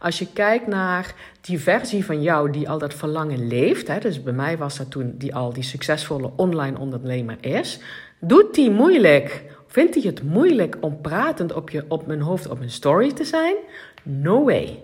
Als 0.00 0.18
je 0.18 0.26
kijkt 0.32 0.66
naar 0.66 1.14
die 1.40 1.60
versie 1.60 2.04
van 2.04 2.22
jou 2.22 2.50
die 2.50 2.68
al 2.68 2.78
dat 2.78 2.94
verlangen 2.94 3.46
leeft, 3.46 3.88
hè, 3.88 3.98
dus 3.98 4.22
bij 4.22 4.32
mij 4.32 4.58
was 4.58 4.76
dat 4.76 4.90
toen 4.90 5.14
die 5.18 5.34
al 5.34 5.52
die 5.52 5.62
succesvolle 5.62 6.30
online 6.36 6.78
ondernemer 6.78 7.36
is, 7.40 7.80
doet 8.20 8.54
die 8.54 8.70
moeilijk? 8.70 9.44
Vindt 9.66 9.94
hij 9.94 10.02
het 10.02 10.22
moeilijk 10.22 10.76
om 10.80 11.00
pratend 11.00 11.52
op, 11.52 11.70
je, 11.70 11.84
op 11.88 12.06
mijn 12.06 12.20
hoofd 12.20 12.48
op 12.48 12.58
mijn 12.58 12.70
story 12.70 13.12
te 13.12 13.24
zijn? 13.24 13.56
No 14.02 14.44
way. 14.44 14.82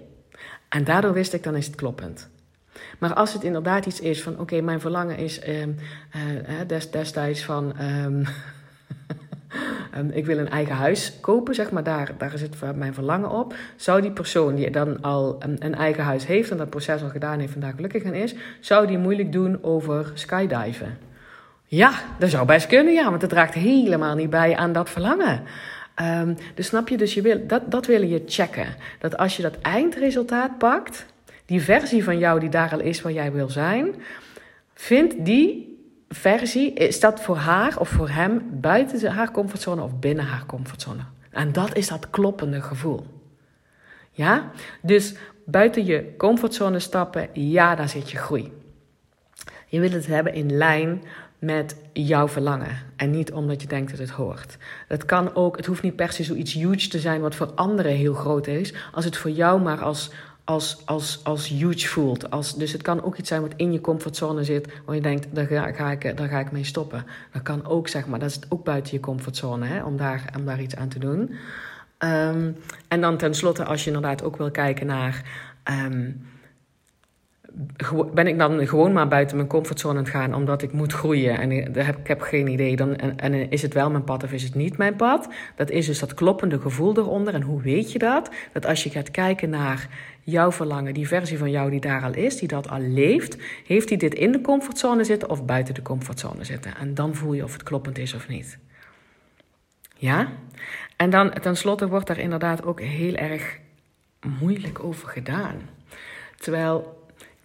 En 0.68 0.84
daardoor 0.84 1.12
wist 1.12 1.32
ik, 1.32 1.42
dan 1.42 1.56
is 1.56 1.66
het 1.66 1.74
kloppend. 1.74 2.28
Maar 2.98 3.14
als 3.14 3.32
het 3.32 3.42
inderdaad 3.42 3.86
iets 3.86 4.00
is 4.00 4.22
van, 4.22 4.40
oké, 4.40 4.60
mijn 4.60 4.80
verlangen 4.80 5.16
is 5.16 5.48
um, 5.48 5.76
uh, 6.68 6.82
destijds 6.90 7.44
van, 7.44 7.72
um, 9.98 10.10
ik 10.10 10.26
wil 10.26 10.38
een 10.38 10.50
eigen 10.50 10.74
huis 10.74 11.18
kopen, 11.20 11.54
zeg 11.54 11.70
maar, 11.70 11.82
daar, 11.82 12.10
daar 12.18 12.38
zit 12.38 12.56
mijn 12.74 12.94
verlangen 12.94 13.30
op. 13.30 13.54
Zou 13.76 14.00
die 14.00 14.10
persoon 14.10 14.54
die 14.54 14.70
dan 14.70 15.02
al 15.02 15.36
een, 15.38 15.56
een 15.58 15.74
eigen 15.74 16.04
huis 16.04 16.26
heeft 16.26 16.50
en 16.50 16.56
dat 16.56 16.70
proces 16.70 17.02
al 17.02 17.08
gedaan 17.08 17.38
heeft 17.38 17.54
en 17.54 17.60
daar 17.60 17.72
gelukkig 17.74 18.04
aan 18.04 18.14
is, 18.14 18.34
zou 18.60 18.86
die 18.86 18.98
moeilijk 18.98 19.32
doen 19.32 19.58
over 19.62 20.10
skydiven? 20.14 20.98
Ja, 21.64 21.92
dat 22.18 22.30
zou 22.30 22.46
best 22.46 22.66
kunnen, 22.66 22.92
ja, 22.92 23.08
want 23.10 23.20
het 23.20 23.30
draagt 23.30 23.54
helemaal 23.54 24.14
niet 24.14 24.30
bij 24.30 24.56
aan 24.56 24.72
dat 24.72 24.90
verlangen. 24.90 25.42
Um, 26.02 26.36
dus 26.54 26.66
snap 26.66 26.88
je, 26.88 26.96
dus 26.96 27.14
je 27.14 27.22
wil, 27.22 27.46
dat, 27.46 27.70
dat 27.70 27.86
wil 27.86 28.02
je 28.02 28.22
checken. 28.26 28.66
Dat 28.98 29.16
als 29.16 29.36
je 29.36 29.42
dat 29.42 29.58
eindresultaat 29.62 30.58
pakt, 30.58 31.06
die 31.46 31.62
versie 31.62 32.04
van 32.04 32.18
jou 32.18 32.40
die 32.40 32.48
daar 32.48 32.72
al 32.72 32.80
is 32.80 33.02
waar 33.02 33.12
jij 33.12 33.32
wil 33.32 33.48
zijn, 33.48 33.94
vindt 34.74 35.24
die 35.24 35.75
versie, 36.16 36.72
is 36.72 37.00
dat 37.00 37.20
voor 37.20 37.36
haar 37.36 37.78
of 37.78 37.88
voor 37.88 38.08
hem 38.08 38.42
buiten 38.50 39.12
haar 39.12 39.30
comfortzone 39.30 39.82
of 39.82 39.98
binnen 39.98 40.24
haar 40.24 40.46
comfortzone? 40.46 41.02
En 41.30 41.52
dat 41.52 41.76
is 41.76 41.88
dat 41.88 42.10
kloppende 42.10 42.62
gevoel. 42.62 43.06
Ja? 44.10 44.50
Dus 44.82 45.14
buiten 45.44 45.84
je 45.84 46.14
comfortzone 46.16 46.78
stappen, 46.78 47.28
ja, 47.32 47.74
daar 47.74 47.88
zit 47.88 48.10
je 48.10 48.16
groei. 48.16 48.52
Je 49.66 49.80
wil 49.80 49.90
het 49.90 50.06
hebben 50.06 50.34
in 50.34 50.56
lijn 50.56 51.02
met 51.38 51.76
jouw 51.92 52.28
verlangen 52.28 52.78
en 52.96 53.10
niet 53.10 53.32
omdat 53.32 53.62
je 53.62 53.68
denkt 53.68 53.90
dat 53.90 54.00
het 54.00 54.10
hoort. 54.10 54.56
Het 54.88 55.04
kan 55.04 55.34
ook, 55.34 55.56
het 55.56 55.66
hoeft 55.66 55.82
niet 55.82 55.96
per 55.96 56.12
se 56.12 56.24
zoiets 56.24 56.52
huge 56.52 56.88
te 56.88 56.98
zijn 56.98 57.20
wat 57.20 57.34
voor 57.34 57.52
anderen 57.54 57.92
heel 57.92 58.14
groot 58.14 58.46
is, 58.46 58.74
als 58.92 59.04
het 59.04 59.16
voor 59.16 59.30
jou 59.30 59.60
maar 59.60 59.82
als 59.82 60.10
als, 60.46 60.82
als, 60.84 61.20
als 61.22 61.48
huge 61.48 61.88
voelt. 61.88 62.30
Als, 62.30 62.54
dus 62.54 62.72
het 62.72 62.82
kan 62.82 63.02
ook 63.02 63.16
iets 63.16 63.28
zijn 63.28 63.42
wat 63.42 63.52
in 63.56 63.72
je 63.72 63.80
comfortzone 63.80 64.44
zit, 64.44 64.68
waar 64.84 64.94
je 64.94 65.00
denkt, 65.00 65.26
daar 65.30 65.46
ga, 65.46 65.72
ga 65.72 65.90
ik, 65.90 66.16
daar 66.16 66.28
ga 66.28 66.38
ik 66.38 66.52
mee 66.52 66.64
stoppen. 66.64 67.04
Dat 67.32 67.42
kan 67.42 67.66
ook, 67.66 67.88
zeg 67.88 68.06
maar, 68.06 68.18
dat 68.18 68.30
is 68.30 68.40
ook 68.48 68.64
buiten 68.64 68.92
je 68.92 69.00
comfortzone, 69.00 69.66
hè, 69.66 69.84
om, 69.84 69.96
daar, 69.96 70.32
om 70.36 70.44
daar 70.44 70.60
iets 70.60 70.76
aan 70.76 70.88
te 70.88 70.98
doen. 70.98 71.20
Um, 71.98 72.56
en 72.88 73.00
dan 73.00 73.16
tenslotte, 73.16 73.64
als 73.64 73.84
je 73.84 73.90
inderdaad 73.90 74.22
ook 74.22 74.36
wil 74.36 74.50
kijken 74.50 74.86
naar... 74.86 75.22
Um, 75.70 76.26
ben 78.14 78.26
ik 78.26 78.38
dan 78.38 78.66
gewoon 78.66 78.92
maar 78.92 79.08
buiten 79.08 79.36
mijn 79.36 79.48
comfortzone 79.48 80.04
gaan 80.04 80.34
omdat 80.34 80.62
ik 80.62 80.72
moet 80.72 80.92
groeien 80.92 81.38
en 81.38 81.52
ik 81.52 81.74
heb, 81.74 81.98
ik 81.98 82.06
heb 82.06 82.20
geen 82.20 82.46
idee. 82.46 82.76
Dan, 82.76 82.96
en, 82.96 83.18
en, 83.18 83.50
is 83.50 83.62
het 83.62 83.74
wel 83.74 83.90
mijn 83.90 84.04
pad 84.04 84.24
of 84.24 84.32
is 84.32 84.42
het 84.42 84.54
niet 84.54 84.76
mijn 84.76 84.96
pad? 84.96 85.28
Dat 85.56 85.70
is 85.70 85.86
dus 85.86 85.98
dat 85.98 86.14
kloppende 86.14 86.60
gevoel 86.60 86.96
eronder. 86.96 87.34
En 87.34 87.42
hoe 87.42 87.62
weet 87.62 87.92
je 87.92 87.98
dat? 87.98 88.30
Dat 88.52 88.66
als 88.66 88.84
je 88.84 88.90
gaat 88.90 89.10
kijken 89.10 89.50
naar 89.50 89.88
jouw 90.22 90.52
verlangen, 90.52 90.94
die 90.94 91.08
versie 91.08 91.38
van 91.38 91.50
jou 91.50 91.70
die 91.70 91.80
daar 91.80 92.02
al 92.02 92.14
is, 92.14 92.36
die 92.36 92.48
dat 92.48 92.68
al 92.68 92.80
leeft, 92.80 93.36
heeft 93.66 93.88
die 93.88 93.98
dit 93.98 94.14
in 94.14 94.32
de 94.32 94.40
comfortzone 94.40 95.04
zitten 95.04 95.30
of 95.30 95.44
buiten 95.44 95.74
de 95.74 95.82
comfortzone 95.82 96.44
zitten? 96.44 96.76
En 96.76 96.94
dan 96.94 97.14
voel 97.14 97.32
je 97.32 97.44
of 97.44 97.52
het 97.52 97.62
kloppend 97.62 97.98
is 97.98 98.14
of 98.14 98.28
niet. 98.28 98.58
Ja? 99.96 100.28
En 100.96 101.10
dan 101.10 101.32
tenslotte 101.32 101.88
wordt 101.88 102.06
daar 102.06 102.18
inderdaad 102.18 102.64
ook 102.64 102.80
heel 102.80 103.14
erg 103.14 103.58
moeilijk 104.40 104.84
over 104.84 105.08
gedaan. 105.08 105.54
Terwijl 106.36 106.95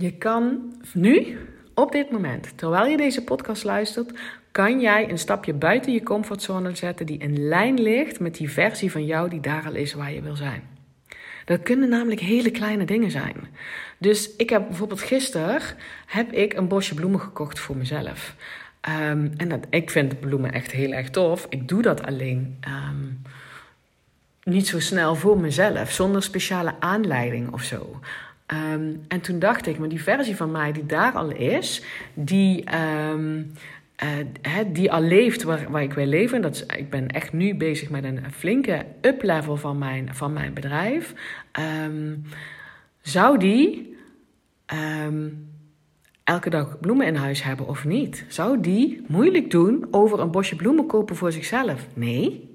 je 0.02 0.12
kan 0.12 0.74
nu, 0.94 1.38
op 1.74 1.92
dit 1.92 2.12
moment, 2.12 2.58
terwijl 2.58 2.86
je 2.86 2.98
deze 2.98 3.24
podcast 3.24 3.64
luistert, 3.64 4.12
kan 4.52 4.80
jij 4.80 5.10
een 5.10 5.18
stapje 5.18 5.54
buiten 5.54 5.94
je 5.94 6.04
comfortzone 6.04 6.76
zetten 6.76 7.06
die 7.06 7.18
in 7.18 7.48
lijn 7.48 7.82
ligt 7.82 8.20
met 8.20 8.36
die 8.36 8.52
versie 8.52 8.92
van 8.92 9.06
jou 9.06 9.30
die 9.30 9.40
daar 9.40 9.66
al 9.66 9.76
is 9.76 9.94
waar 9.94 10.14
je 10.14 10.22
wil 10.22 10.36
zijn. 10.36 10.64
Dat 11.46 11.62
kunnen 11.64 11.90
namelijk 11.90 12.22
hele 12.22 12.52
kleine 12.52 12.86
dingen 12.86 13.12
zijn. 13.12 13.36
Dus 13.98 14.36
ik 14.36 14.50
heb 14.50 14.68
bijvoorbeeld 14.68 15.02
gisteren 15.02 15.62
heb 16.06 16.32
ik 16.32 16.54
een 16.54 16.68
bosje 16.68 16.94
bloemen 16.94 17.20
gekocht 17.20 17.60
voor 17.60 17.78
mezelf. 17.78 18.36
Ehm, 18.82 19.30
en 19.38 19.50
dat, 19.50 19.66
ik 19.70 19.90
vind 19.90 20.20
bloemen 20.20 20.52
echt 20.52 20.72
heel 20.72 20.92
erg 20.92 21.10
tof. 21.10 21.46
Ik 21.50 21.68
doe 21.68 21.82
dat 21.82 22.04
alleen 22.04 22.58
ehm, 22.60 23.08
niet 24.44 24.68
zo 24.68 24.80
snel 24.80 25.16
voor 25.16 25.40
mezelf, 25.40 25.92
zonder 25.92 26.24
speciale 26.24 26.74
aanleiding 26.80 27.52
of 27.54 27.64
zo. 27.64 28.00
Ehm, 28.52 28.94
en 29.08 29.22
toen 29.22 29.40
dacht 29.40 29.68
ik, 29.68 29.78
maar 29.78 29.90
die 29.90 30.04
versie 30.04 30.36
van 30.36 30.52
mij 30.52 30.72
die 30.72 30.86
daar 30.86 31.14
al 31.14 31.32
is, 31.32 31.84
die, 32.14 32.64
uh, 32.74 33.14
die 34.68 34.92
al 34.92 35.02
leeft 35.02 35.44
waar, 35.44 35.72
waar 35.72 35.84
ik 35.84 35.94
wil 35.94 36.06
leven. 36.06 36.42
Dat 36.42 36.66
ik 36.78 36.90
ben 36.90 37.08
echt 37.08 37.34
nu 37.34 37.56
bezig 37.56 37.90
met 37.90 38.04
een 38.04 38.20
flinke 38.32 38.86
up-level 39.02 39.58
van 39.58 39.78
mijn, 39.78 40.16
van 40.16 40.34
mijn 40.34 40.54
bedrijf. 40.54 41.14
Um, 41.86 42.24
zou 43.02 43.38
die 43.38 43.96
elke 46.24 46.50
dag 46.50 46.80
bloemen 46.80 47.08
in 47.08 47.16
huis 47.16 47.44
hebben 47.44 47.68
of 47.68 47.86
niet? 47.86 48.26
Zou 48.28 48.60
die 48.60 49.06
moeilijk 49.08 49.52
doen 49.52 49.88
over 49.92 50.20
een 50.20 50.32
bosje 50.32 50.56
bloemen 50.56 50.86
kopen 50.86 51.16
voor 51.16 51.32
zichzelf? 51.32 51.88
Nee. 51.94 52.51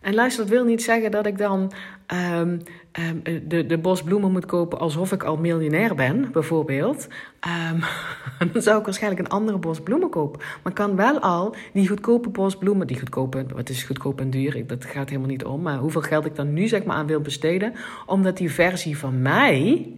En 0.00 0.14
luister, 0.14 0.44
dat 0.44 0.52
wil 0.52 0.64
niet 0.64 0.82
zeggen 0.82 1.10
dat 1.10 1.26
ik 1.26 1.38
dan 1.38 1.72
um, 2.40 2.60
um, 2.92 3.22
de, 3.48 3.66
de 3.66 3.78
bos 3.78 4.02
bloemen 4.02 4.32
moet 4.32 4.46
kopen 4.46 4.78
alsof 4.78 5.12
ik 5.12 5.22
al 5.22 5.36
miljonair 5.36 5.94
ben, 5.94 6.32
bijvoorbeeld. 6.32 7.08
Um, 7.72 7.80
dan 8.52 8.62
zou 8.62 8.78
ik 8.78 8.84
waarschijnlijk 8.84 9.22
een 9.22 9.28
andere 9.28 9.58
bos 9.58 9.80
bloemen 9.80 10.10
kopen. 10.10 10.40
Maar 10.62 10.72
kan 10.72 10.96
wel 10.96 11.18
al 11.20 11.54
die 11.72 11.88
goedkope 11.88 12.28
bos 12.28 12.56
bloemen, 12.56 12.86
die 12.86 12.98
goedkope, 12.98 13.46
wat 13.54 13.68
is 13.68 13.82
goedkoop 13.82 14.20
en 14.20 14.30
duur, 14.30 14.66
dat 14.66 14.84
gaat 14.84 15.08
helemaal 15.08 15.30
niet 15.30 15.44
om. 15.44 15.62
Maar 15.62 15.78
hoeveel 15.78 16.00
geld 16.00 16.26
ik 16.26 16.36
dan 16.36 16.52
nu 16.52 16.68
zeg 16.68 16.84
maar 16.84 16.96
aan 16.96 17.06
wil 17.06 17.20
besteden, 17.20 17.72
omdat 18.06 18.36
die 18.36 18.50
versie 18.50 18.98
van 18.98 19.22
mij 19.22 19.92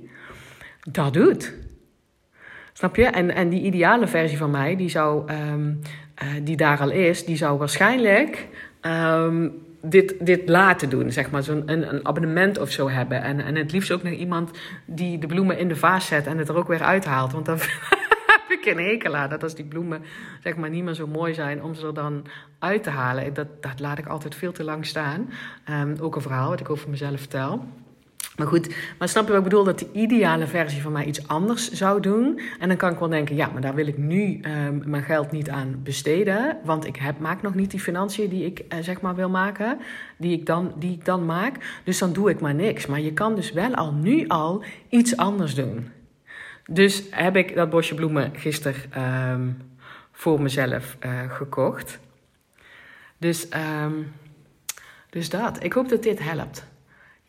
dat 0.91 1.13
doet. 1.13 1.55
Snap 2.73 2.97
je? 2.97 3.05
En, 3.05 3.35
en 3.35 3.49
die 3.49 3.63
ideale 3.63 4.07
versie 4.07 4.39
van 4.39 4.51
mij, 4.51 4.77
die, 4.77 4.89
zou, 4.89 5.33
uh, 5.33 5.65
die 6.43 6.57
daar 6.57 6.81
al 6.81 6.91
is, 6.91 7.25
die 7.25 7.37
zou 7.37 7.59
waarschijnlijk 7.59 8.49
dit, 9.83 10.27
dit 10.27 10.49
laten 10.49 10.91
doen, 10.91 11.13
zeg 11.13 11.31
maar, 11.31 11.43
zo'n 11.43 11.63
een, 11.67 11.95
een, 11.95 12.07
abonnement 12.07 12.59
of 12.59 12.71
zo 12.71 12.89
hebben. 12.89 13.23
En, 13.23 13.41
en 13.41 13.57
het 13.57 13.73
liefst 13.73 13.93
ook 13.93 14.03
nog 14.03 14.13
iemand 14.13 14.51
die 14.87 15.19
de 15.19 15.27
bloemen 15.27 15.59
in 15.59 15.69
de 15.69 15.77
vaas 15.77 16.07
zet 16.07 16.27
en 16.27 16.39
het 16.39 16.49
er 16.49 16.57
ook 16.57 16.69
weer 16.69 16.83
uithaalt. 16.83 17.33
Want 17.33 17.47
dan 17.47 17.59
heb 18.33 18.45
ik 18.49 18.67
een 18.67 18.85
hekel. 18.85 19.29
Dat 19.29 19.43
als 19.43 19.55
die 19.55 19.65
bloemen 19.65 20.03
zeg 20.43 20.57
maar 20.57 20.71
niet 20.71 20.85
meer 20.85 20.95
zo 20.95 21.07
mooi 21.07 21.35
zijn 21.35 21.63
om 21.63 21.75
ze 21.75 21.87
er 21.87 21.95
dan 21.95 22.27
uit 22.59 22.83
te 22.83 22.91
halen. 22.91 23.35
Dat, 23.35 23.63
dat 23.63 23.81
laat 23.81 23.99
ik 23.99 24.07
altijd 24.07 24.35
veel 24.35 24.53
te 24.53 24.65
lang 24.65 24.87
staan. 24.87 25.31
Um, 25.71 25.97
ook 26.01 26.17
een 26.17 26.23
verhaal 26.23 26.49
wat 26.49 26.61
ik 26.61 26.71
over 26.71 26.91
mezelf 26.91 27.19
vertel. 27.19 27.65
Maar 28.41 28.49
goed, 28.49 28.75
maar 28.99 29.09
snap 29.09 29.25
je 29.27 29.29
wat 29.29 29.39
ik 29.39 29.49
bedoel? 29.49 29.65
Dat 29.65 29.79
de 29.79 29.89
ideale 29.93 30.47
versie 30.47 30.83
van 30.83 30.93
mij 30.93 31.05
iets 31.05 31.29
anders 31.29 31.71
zou 31.71 32.01
doen. 32.01 32.41
En 32.59 32.69
dan 32.69 32.77
kan 32.77 32.93
ik 32.93 32.99
wel 32.99 33.09
denken, 33.09 33.37
ja, 33.37 33.51
maar 33.53 33.61
daar 33.61 33.75
wil 33.75 33.87
ik 33.87 33.99
nu 33.99 34.41
um, 34.67 34.83
mijn 34.87 35.03
geld 35.03 35.33
niet 35.33 35.51
aan 35.51 35.81
besteden. 35.83 36.59
Want 36.65 36.87
ik 36.87 36.97
heb, 36.97 37.19
maak 37.19 37.43
nog 37.43 37.55
niet 37.55 37.71
die 37.71 37.81
financiën 37.81 38.29
die 38.29 38.45
ik 38.45 38.65
uh, 38.69 38.79
zeg 38.81 39.01
maar 39.01 39.15
wil 39.15 39.31
maken. 39.31 39.79
Die 40.17 40.39
ik, 40.39 40.47
dan, 40.47 40.73
die 40.79 40.93
ik 40.93 41.05
dan 41.05 41.27
maak. 41.27 41.81
Dus 41.85 41.99
dan 41.99 42.13
doe 42.13 42.31
ik 42.31 42.41
maar 42.41 42.55
niks. 42.55 42.87
Maar 42.87 43.01
je 43.01 43.13
kan 43.13 43.35
dus 43.35 43.53
wel 43.53 43.75
al 43.75 43.93
nu 43.93 44.29
al 44.29 44.65
iets 44.89 45.17
anders 45.17 45.55
doen. 45.55 45.89
Dus 46.67 47.03
heb 47.11 47.37
ik 47.37 47.55
dat 47.55 47.71
bosje 47.71 47.95
bloemen 47.95 48.31
gisteren 48.35 49.03
um, 49.31 49.57
voor 50.13 50.43
mezelf 50.43 50.97
uh, 51.05 51.33
gekocht. 51.33 51.99
Dus, 53.19 53.49
um, 53.85 54.13
dus 55.11 55.29
dat. 55.29 55.65
Ik 55.65 55.73
hoop 55.73 55.89
dat 55.89 56.03
dit 56.03 56.19
helpt. 56.19 56.69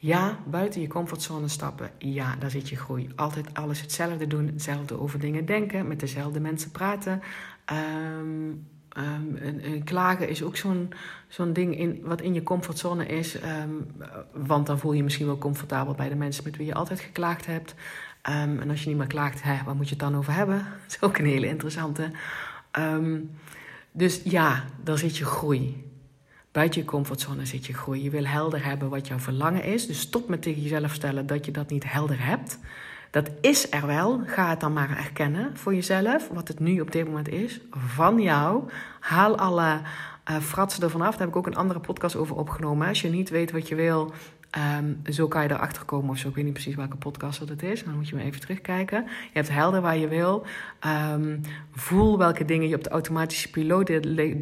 Ja, 0.04 0.40
buiten 0.46 0.82
je 0.82 0.88
comfortzone 0.88 1.48
stappen. 1.48 1.92
Ja, 1.98 2.36
daar 2.36 2.50
zit 2.50 2.70
je 2.70 2.76
groei. 2.76 3.10
Altijd 3.16 3.54
alles 3.54 3.82
hetzelfde 3.82 4.28
doen, 4.28 4.46
hetzelfde 4.46 5.00
over 5.00 5.20
dingen 5.20 5.46
denken, 5.46 5.88
met 5.88 6.00
dezelfde 6.00 6.40
mensen 6.40 6.72
praten. 6.72 7.22
Um, 8.20 8.68
en, 8.90 9.40
en 9.64 9.84
klagen 9.84 10.30
is 10.30 10.44
ook 10.44 10.56
zo'n 10.56 10.94
zo'n 11.28 11.54
ding 11.54 11.78
in, 11.78 12.02
wat 12.04 12.22
in 12.22 12.34
je 12.34 12.44
comfortzone 12.44 13.06
is. 13.06 13.36
Um, 13.36 13.88
want 14.34 14.68
dan 14.68 14.80
voel 14.80 14.92
je 14.92 14.98
je 14.98 15.04
misschien 15.04 15.26
wel 15.26 15.38
comfortabel 15.38 15.94
bij 15.94 16.10
de 16.10 16.16
mensen 16.16 16.44
met 16.44 16.58
wie 16.58 16.66
je 16.66 16.74
altijd 16.74 17.00
geklaagd 17.00 17.46
hebt. 17.46 17.76
en 18.22 18.70
als 18.70 18.84
je 18.84 18.90
niet 18.90 18.98
meer 18.98 19.08
klaagt, 19.08 19.44
hè, 19.44 19.64
waar 19.66 19.76
moet 19.76 19.90
je 19.90 19.96
het 19.96 20.04
dan 20.04 20.18
over 20.18 20.34
hebben? 20.34 20.58
Dat 20.88 20.96
is 20.96 21.02
ook 21.02 21.18
een 21.18 21.26
hele 21.26 21.48
interessante. 21.48 22.12
dus 23.92 24.22
ja, 24.24 24.66
daar 24.84 24.98
zit 24.98 25.18
je 25.18 25.26
groei. 25.26 25.91
Buiten 26.52 26.82
je 26.82 26.88
comfortzone 26.88 27.46
zit 27.46 27.66
je 27.66 27.74
groei. 27.74 28.04
Je 28.04 28.10
wil 28.10 28.26
helder 28.26 28.66
hebben 28.66 28.90
wat 28.90 29.08
jouw 29.08 29.20
verlangen 29.20 29.64
is. 29.64 29.88
Dus 29.88 30.00
stop 30.00 30.30
met 30.30 30.42
tegen 30.42 30.62
jezelf 30.62 30.94
stellen 30.94 31.28
dat 31.28 31.46
je 31.46 31.52
dat 31.52 31.70
niet 31.70 31.92
helder 31.92 32.26
hebt. 32.26 32.60
Dat 33.12 33.32
is 33.42 33.72
er 33.72 33.88
wel. 33.88 34.22
Ga 34.26 34.50
het 34.50 34.60
dan 34.60 34.74
maar 34.74 34.98
erkennen 34.98 35.58
voor 35.58 35.76
jezelf. 35.76 36.28
Wat 36.28 36.48
het 36.48 36.60
nu 36.60 36.80
op 36.80 36.92
dit 36.92 37.06
moment 37.06 37.30
is. 37.30 37.60
Van 37.72 38.22
jou. 38.22 38.64
Haal 39.00 39.38
alle 39.38 39.82
uh, 40.30 40.38
fratsen 40.38 40.84
ervan 40.84 41.02
af. 41.02 41.12
Daar 41.12 41.20
heb 41.20 41.30
ik 41.30 41.36
ook 41.36 41.48
een 41.48 41.56
andere 41.56 41.80
podcast 41.80 42.16
over 42.16 42.36
opgenomen. 42.36 42.88
Als 42.88 43.02
je 43.02 43.10
niet 43.10 43.30
weet 43.30 43.52
wat 43.52 43.68
je 43.68 43.76
wil, 43.76 44.14
Um, 44.58 45.02
zo 45.14 45.28
kan 45.28 45.44
je 45.44 45.52
erachter 45.52 45.86
komen 45.86 46.10
of 46.10 46.18
zo. 46.18 46.28
Ik 46.28 46.36
weet 46.36 46.44
niet 46.44 46.54
precies 46.54 46.76
welke 46.76 46.96
podcast 46.96 47.40
dat 47.40 47.50
het 47.50 47.64
is. 47.64 47.84
Dan 47.84 47.96
moet 47.96 48.10
je 48.10 48.16
maar 48.16 48.24
even 48.24 48.40
terugkijken. 48.40 49.04
Je 49.04 49.30
hebt 49.34 49.50
helder 49.50 49.82
waar 49.82 49.98
je 49.98 50.08
wil. 50.08 50.46
Um, 51.14 51.42
voel 51.72 52.18
welke 52.18 52.46
dingen 52.46 52.68
je 52.68 52.76
op 52.76 52.84
de 52.84 52.90
automatische 52.90 53.50
piloot 53.50 53.92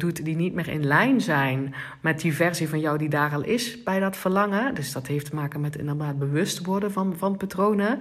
doet 0.00 0.24
die 0.24 0.36
niet 0.36 0.54
meer 0.54 0.68
in 0.68 0.86
lijn 0.86 1.20
zijn 1.20 1.74
met 2.00 2.20
die 2.20 2.34
versie 2.34 2.68
van 2.68 2.80
jou 2.80 2.98
die 2.98 3.08
daar 3.08 3.32
al 3.32 3.44
is 3.44 3.82
bij 3.82 4.00
dat 4.00 4.16
verlangen. 4.16 4.74
Dus 4.74 4.92
dat 4.92 5.06
heeft 5.06 5.26
te 5.26 5.34
maken 5.34 5.60
met 5.60 5.76
inderdaad 5.76 6.18
bewust 6.18 6.64
worden 6.64 6.92
van, 6.92 7.14
van 7.16 7.36
patronen. 7.36 7.98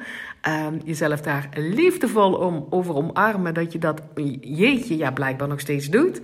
Um, 0.67 0.81
jezelf 0.83 1.21
daar 1.21 1.49
liefdevol 1.53 2.33
om, 2.33 2.67
over 2.69 2.95
omarmen 2.95 3.53
dat 3.53 3.71
je 3.71 3.79
dat 3.79 4.01
jeetje 4.41 4.97
ja 4.97 5.11
blijkbaar 5.11 5.47
nog 5.47 5.59
steeds 5.59 5.89
doet. 5.89 6.21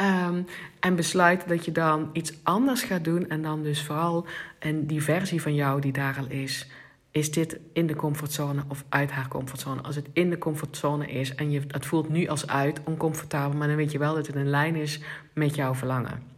Um, 0.00 0.46
en 0.80 0.96
besluit 0.96 1.48
dat 1.48 1.64
je 1.64 1.72
dan 1.72 2.10
iets 2.12 2.32
anders 2.42 2.82
gaat 2.82 3.04
doen. 3.04 3.28
En 3.28 3.42
dan 3.42 3.62
dus 3.62 3.82
vooral 3.82 4.26
en 4.58 4.86
die 4.86 5.02
versie 5.02 5.42
van 5.42 5.54
jou 5.54 5.80
die 5.80 5.92
daar 5.92 6.16
al 6.18 6.26
is. 6.28 6.70
Is 7.10 7.30
dit 7.30 7.58
in 7.72 7.86
de 7.86 7.94
comfortzone 7.94 8.62
of 8.68 8.84
uit 8.88 9.10
haar 9.10 9.28
comfortzone? 9.28 9.80
Als 9.80 9.96
het 9.96 10.08
in 10.12 10.30
de 10.30 10.38
comfortzone 10.38 11.06
is 11.06 11.34
en 11.34 11.50
je, 11.50 11.60
het 11.68 11.86
voelt 11.86 12.08
nu 12.08 12.26
als 12.26 12.46
uit, 12.46 12.80
oncomfortabel, 12.84 13.58
maar 13.58 13.68
dan 13.68 13.76
weet 13.76 13.92
je 13.92 13.98
wel 13.98 14.14
dat 14.14 14.26
het 14.26 14.36
in 14.36 14.48
lijn 14.48 14.74
is 14.74 15.00
met 15.32 15.54
jouw 15.54 15.74
verlangen. 15.74 16.31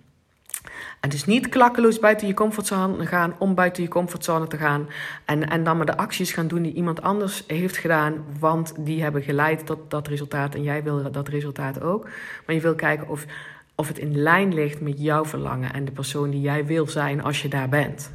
En 1.00 1.08
dus 1.08 1.24
niet 1.24 1.48
klakkeloos 1.48 1.98
buiten 1.98 2.26
je 2.26 2.34
comfortzone 2.34 3.06
gaan 3.06 3.34
om 3.38 3.54
buiten 3.54 3.82
je 3.82 3.88
comfortzone 3.88 4.46
te 4.46 4.56
gaan. 4.56 4.88
En, 5.24 5.48
en 5.48 5.64
dan 5.64 5.76
maar 5.76 5.86
de 5.86 5.96
acties 5.96 6.32
gaan 6.32 6.48
doen 6.48 6.62
die 6.62 6.74
iemand 6.74 7.02
anders 7.02 7.44
heeft 7.46 7.76
gedaan, 7.76 8.24
want 8.38 8.74
die 8.78 9.02
hebben 9.02 9.22
geleid 9.22 9.66
tot 9.66 9.90
dat 9.90 10.08
resultaat 10.08 10.54
en 10.54 10.62
jij 10.62 10.82
wil 10.82 11.10
dat 11.10 11.28
resultaat 11.28 11.82
ook. 11.82 12.08
Maar 12.46 12.54
je 12.54 12.60
wil 12.60 12.74
kijken 12.74 13.08
of 13.08 13.26
of 13.74 13.88
het 13.88 13.98
in 13.98 14.16
lijn 14.16 14.54
ligt 14.54 14.80
met 14.80 15.00
jouw 15.00 15.24
verlangen 15.24 15.72
en 15.72 15.84
de 15.84 15.92
persoon 15.92 16.30
die 16.30 16.40
jij 16.40 16.66
wil 16.66 16.86
zijn 16.86 17.22
als 17.22 17.42
je 17.42 17.48
daar 17.48 17.68
bent. 17.68 18.12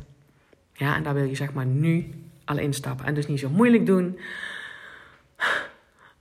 Ja, 0.73 0.95
en 0.95 1.03
daar 1.03 1.13
wil 1.13 1.23
je 1.23 1.35
zeg 1.35 1.53
maar 1.53 1.65
nu 1.65 2.13
al 2.45 2.57
instappen. 2.57 3.05
En 3.05 3.13
dus 3.13 3.27
niet 3.27 3.39
zo 3.39 3.49
moeilijk 3.49 3.85
doen. 3.85 4.19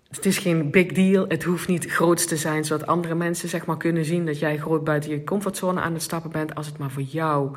Het 0.08 0.26
is 0.26 0.38
geen 0.38 0.70
big 0.70 0.92
deal. 0.92 1.24
Het 1.28 1.42
hoeft 1.42 1.68
niet 1.68 1.86
groot 1.86 2.28
te 2.28 2.36
zijn, 2.36 2.64
zodat 2.64 2.86
andere 2.86 3.14
mensen 3.14 3.48
zeg 3.48 3.66
maar 3.66 3.76
kunnen 3.76 4.04
zien 4.04 4.26
dat 4.26 4.38
jij 4.38 4.58
groot 4.58 4.84
buiten 4.84 5.10
je 5.10 5.24
comfortzone 5.24 5.80
aan 5.80 5.92
het 5.92 6.02
stappen 6.02 6.30
bent. 6.30 6.54
Als 6.54 6.66
het 6.66 6.78
maar 6.78 6.90
voor 6.90 7.02
jou 7.02 7.56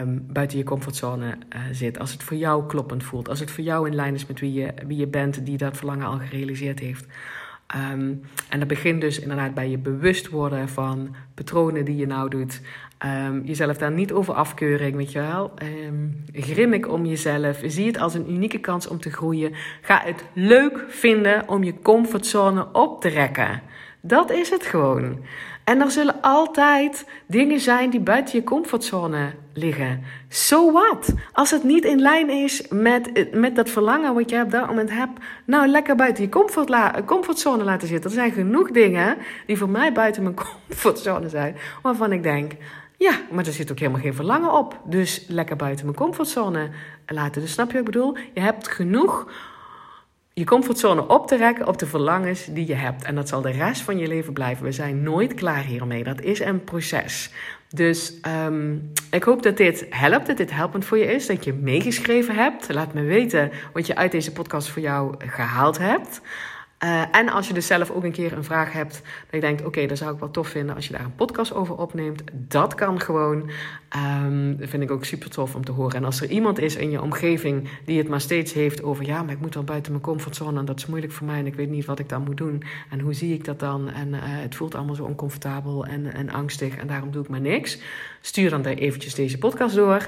um, 0.00 0.26
buiten 0.32 0.58
je 0.58 0.64
comfortzone 0.64 1.26
uh, 1.26 1.60
zit. 1.72 1.98
Als 1.98 2.12
het 2.12 2.22
voor 2.22 2.36
jou 2.36 2.66
kloppend 2.66 3.04
voelt. 3.04 3.28
Als 3.28 3.40
het 3.40 3.50
voor 3.50 3.64
jou 3.64 3.86
in 3.86 3.94
lijn 3.94 4.14
is 4.14 4.26
met 4.26 4.40
wie 4.40 4.52
je, 4.52 4.74
wie 4.86 4.96
je 4.96 5.06
bent, 5.06 5.46
die 5.46 5.56
dat 5.56 5.76
verlangen 5.76 6.06
al 6.06 6.18
gerealiseerd 6.18 6.78
heeft. 6.78 7.06
Um, 7.76 8.22
en 8.48 8.58
dat 8.58 8.68
begint 8.68 9.00
dus 9.00 9.20
inderdaad 9.20 9.54
bij 9.54 9.70
je 9.70 9.78
bewust 9.78 10.28
worden 10.28 10.68
van 10.68 11.14
patronen 11.34 11.84
die 11.84 11.96
je 11.96 12.06
nou 12.06 12.30
doet. 12.30 12.60
Um, 13.26 13.42
jezelf 13.44 13.76
daar 13.76 13.92
niet 13.92 14.12
over 14.12 14.34
afkeuring, 14.34 14.96
weet 14.96 15.12
je 15.12 15.20
wel. 15.20 15.52
Um, 15.86 16.24
grimmig 16.32 16.86
om 16.86 17.06
jezelf. 17.06 17.60
Zie 17.64 17.86
het 17.86 17.98
als 17.98 18.14
een 18.14 18.32
unieke 18.32 18.58
kans 18.58 18.86
om 18.86 19.00
te 19.00 19.10
groeien. 19.10 19.52
Ga 19.80 20.00
het 20.04 20.24
leuk 20.32 20.84
vinden 20.88 21.48
om 21.48 21.64
je 21.64 21.74
comfortzone 21.82 22.68
op 22.72 23.00
te 23.00 23.08
rekken. 23.08 23.62
Dat 24.00 24.30
is 24.30 24.50
het 24.50 24.66
gewoon. 24.66 25.18
En 25.70 25.80
er 25.80 25.90
zullen 25.90 26.20
altijd 26.20 27.04
dingen 27.26 27.60
zijn 27.60 27.90
die 27.90 28.00
buiten 28.00 28.38
je 28.38 28.44
comfortzone 28.44 29.32
liggen. 29.52 30.04
So 30.28 30.72
what? 30.72 31.14
Als 31.32 31.50
het 31.50 31.64
niet 31.64 31.84
in 31.84 32.00
lijn 32.00 32.30
is 32.30 32.68
met, 32.68 33.32
met 33.34 33.56
dat 33.56 33.70
verlangen 33.70 34.14
wat 34.14 34.30
je 34.30 34.42
op 34.42 34.50
dat 34.50 34.66
moment 34.66 34.90
hebt, 34.90 35.20
nou 35.44 35.66
lekker 35.66 35.96
buiten 35.96 36.22
je 36.24 36.28
comfort 36.28 37.04
comfortzone 37.04 37.64
laten 37.64 37.88
zitten. 37.88 38.10
Er 38.10 38.16
zijn 38.16 38.32
genoeg 38.32 38.70
dingen 38.70 39.16
die 39.46 39.58
voor 39.58 39.68
mij 39.68 39.92
buiten 39.92 40.22
mijn 40.22 40.34
comfortzone 40.68 41.28
zijn, 41.28 41.56
waarvan 41.82 42.12
ik 42.12 42.22
denk. 42.22 42.52
Ja, 42.96 43.12
maar 43.30 43.46
er 43.46 43.52
zit 43.52 43.70
ook 43.70 43.78
helemaal 43.78 44.00
geen 44.00 44.14
verlangen 44.14 44.52
op. 44.52 44.80
Dus 44.84 45.24
lekker 45.28 45.56
buiten 45.56 45.84
mijn 45.84 45.96
comfortzone 45.96 46.68
laten. 47.06 47.40
Dus 47.40 47.52
snap 47.52 47.66
je 47.66 47.72
wat 47.72 47.86
ik 47.86 47.92
bedoel? 47.92 48.16
Je 48.34 48.40
hebt 48.40 48.68
genoeg 48.68 49.32
je 50.32 50.44
comfortzone 50.44 51.08
op 51.08 51.26
te 51.26 51.36
rekken 51.36 51.66
op 51.66 51.78
de 51.78 51.86
verlangens 51.86 52.44
die 52.50 52.66
je 52.66 52.74
hebt. 52.74 53.04
En 53.04 53.14
dat 53.14 53.28
zal 53.28 53.40
de 53.40 53.50
rest 53.50 53.82
van 53.82 53.98
je 53.98 54.06
leven 54.06 54.32
blijven. 54.32 54.64
We 54.64 54.72
zijn 54.72 55.02
nooit 55.02 55.34
klaar 55.34 55.64
hiermee. 55.64 56.04
Dat 56.04 56.20
is 56.20 56.40
een 56.40 56.64
proces. 56.64 57.30
Dus 57.68 58.14
um, 58.46 58.92
ik 59.10 59.22
hoop 59.22 59.42
dat 59.42 59.56
dit 59.56 59.86
helpt, 59.90 60.26
dat 60.26 60.36
dit 60.36 60.50
helpend 60.50 60.84
voor 60.84 60.98
je 60.98 61.12
is, 61.12 61.26
dat 61.26 61.44
je 61.44 61.52
meegeschreven 61.52 62.34
hebt. 62.34 62.72
Laat 62.72 62.94
me 62.94 63.02
weten 63.02 63.50
wat 63.72 63.86
je 63.86 63.96
uit 63.96 64.12
deze 64.12 64.32
podcast 64.32 64.68
voor 64.68 64.82
jou 64.82 65.14
gehaald 65.18 65.78
hebt. 65.78 66.20
Uh, 66.84 67.02
en 67.12 67.28
als 67.28 67.48
je 67.48 67.54
dus 67.54 67.66
zelf 67.66 67.90
ook 67.90 68.04
een 68.04 68.12
keer 68.12 68.32
een 68.32 68.44
vraag 68.44 68.72
hebt, 68.72 68.92
dat 68.92 69.30
je 69.30 69.40
denkt: 69.40 69.64
oké, 69.64 69.86
dat 69.86 69.98
zou 69.98 70.12
ik 70.14 70.20
wel 70.20 70.30
tof 70.30 70.48
vinden 70.48 70.74
als 70.74 70.86
je 70.86 70.92
daar 70.92 71.04
een 71.04 71.14
podcast 71.14 71.54
over 71.54 71.76
opneemt. 71.76 72.22
Dat 72.32 72.74
kan 72.74 73.00
gewoon. 73.00 73.50
Um, 74.24 74.56
dat 74.56 74.68
vind 74.68 74.82
ik 74.82 74.90
ook 74.90 75.04
super 75.04 75.30
tof 75.30 75.54
om 75.54 75.64
te 75.64 75.72
horen. 75.72 75.96
En 75.96 76.04
als 76.04 76.20
er 76.20 76.28
iemand 76.28 76.58
is 76.58 76.76
in 76.76 76.90
je 76.90 77.02
omgeving 77.02 77.68
die 77.84 77.98
het 77.98 78.08
maar 78.08 78.20
steeds 78.20 78.52
heeft 78.52 78.82
over: 78.82 79.06
ja, 79.06 79.22
maar 79.22 79.32
ik 79.32 79.40
moet 79.40 79.54
wel 79.54 79.64
buiten 79.64 79.92
mijn 79.92 80.04
comfortzone 80.04 80.58
en 80.58 80.64
dat 80.64 80.78
is 80.78 80.86
moeilijk 80.86 81.12
voor 81.12 81.26
mij 81.26 81.38
en 81.38 81.46
ik 81.46 81.54
weet 81.54 81.70
niet 81.70 81.84
wat 81.84 81.98
ik 81.98 82.08
dan 82.08 82.22
moet 82.22 82.36
doen. 82.36 82.62
En 82.90 83.00
hoe 83.00 83.12
zie 83.12 83.34
ik 83.34 83.44
dat 83.44 83.60
dan? 83.60 83.90
En 83.90 84.08
uh, 84.08 84.20
het 84.22 84.54
voelt 84.54 84.74
allemaal 84.74 84.94
zo 84.94 85.04
oncomfortabel 85.04 85.86
en, 85.86 86.12
en 86.12 86.30
angstig 86.30 86.76
en 86.76 86.86
daarom 86.86 87.10
doe 87.10 87.22
ik 87.22 87.28
maar 87.28 87.40
niks. 87.40 87.78
Stuur 88.20 88.50
dan 88.50 88.64
eventjes 88.64 89.14
deze 89.14 89.38
podcast 89.38 89.74
door. 89.74 90.06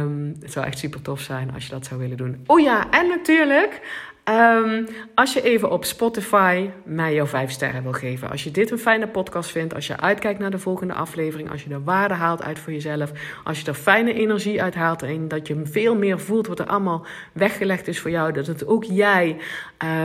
Um, 0.00 0.34
het 0.40 0.52
zou 0.52 0.66
echt 0.66 0.78
super 0.78 1.02
tof 1.02 1.20
zijn 1.20 1.52
als 1.54 1.64
je 1.64 1.70
dat 1.70 1.86
zou 1.86 2.00
willen 2.00 2.16
doen. 2.16 2.44
Oh 2.46 2.60
ja, 2.60 2.90
en 2.90 3.08
natuurlijk. 3.08 3.80
Um, 4.28 4.86
als 5.14 5.32
je 5.32 5.42
even 5.42 5.70
op 5.70 5.84
Spotify 5.84 6.70
mij 6.84 7.14
jouw 7.14 7.26
vijf 7.26 7.50
sterren 7.50 7.82
wil 7.82 7.92
geven. 7.92 8.30
Als 8.30 8.44
je 8.44 8.50
dit 8.50 8.70
een 8.70 8.78
fijne 8.78 9.08
podcast 9.08 9.50
vindt. 9.50 9.74
Als 9.74 9.86
je 9.86 10.00
uitkijkt 10.00 10.38
naar 10.38 10.50
de 10.50 10.58
volgende 10.58 10.94
aflevering. 10.94 11.50
Als 11.50 11.64
je 11.64 11.70
er 11.70 11.84
waarde 11.84 12.14
haalt 12.14 12.42
uit 12.42 12.58
voor 12.58 12.72
jezelf. 12.72 13.12
Als 13.44 13.60
je 13.60 13.66
er 13.66 13.74
fijne 13.74 14.12
energie 14.12 14.62
uit 14.62 14.74
haalt. 14.74 15.02
En 15.02 15.28
dat 15.28 15.46
je 15.46 15.60
veel 15.64 15.96
meer 15.96 16.20
voelt 16.20 16.46
wat 16.46 16.58
er 16.58 16.66
allemaal 16.66 17.06
weggelegd 17.32 17.88
is 17.88 18.00
voor 18.00 18.10
jou. 18.10 18.32
Dat 18.32 18.46
het 18.46 18.66
ook 18.66 18.84
jij. 18.84 19.36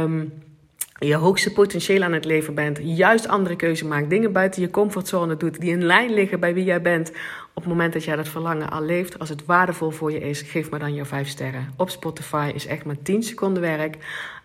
Um, 0.02 0.34
je 1.00 1.16
hoogste 1.16 1.54
potentieel 1.54 2.04
aan 2.04 2.14
het 2.14 2.26
leven 2.26 2.54
bent, 2.54 2.80
juist 2.84 3.28
andere 3.28 3.56
keuze 3.56 3.86
maakt, 3.86 4.10
dingen 4.10 4.32
buiten 4.32 4.62
je 4.62 4.70
comfortzone 4.70 5.38
doet 5.38 5.60
die 5.60 5.72
in 5.72 5.84
lijn 5.84 6.14
liggen 6.14 6.40
bij 6.40 6.54
wie 6.54 6.64
jij 6.64 6.82
bent, 6.82 7.10
op 7.54 7.66
het 7.66 7.74
moment 7.74 7.94
dat 7.94 8.04
jij 8.04 8.16
dat 8.16 8.28
verlangen 8.28 8.70
al 8.70 8.82
leeft, 8.82 9.20
als 9.20 9.30
het 9.30 9.46
waardevol 9.46 9.90
voor 9.90 10.12
je 10.12 10.20
is, 10.20 10.42
geef 10.42 10.72
me 10.72 10.80
dan 10.80 10.94
jouw 10.94 11.06
vijf 11.06 11.28
sterren. 11.28 11.74
Op 11.78 11.90
Spotify 11.90 12.52
is 12.56 12.66
echt 12.66 12.86
maar 12.86 13.02
10 13.02 13.24
seconden 13.24 13.62
werk. 13.62 13.98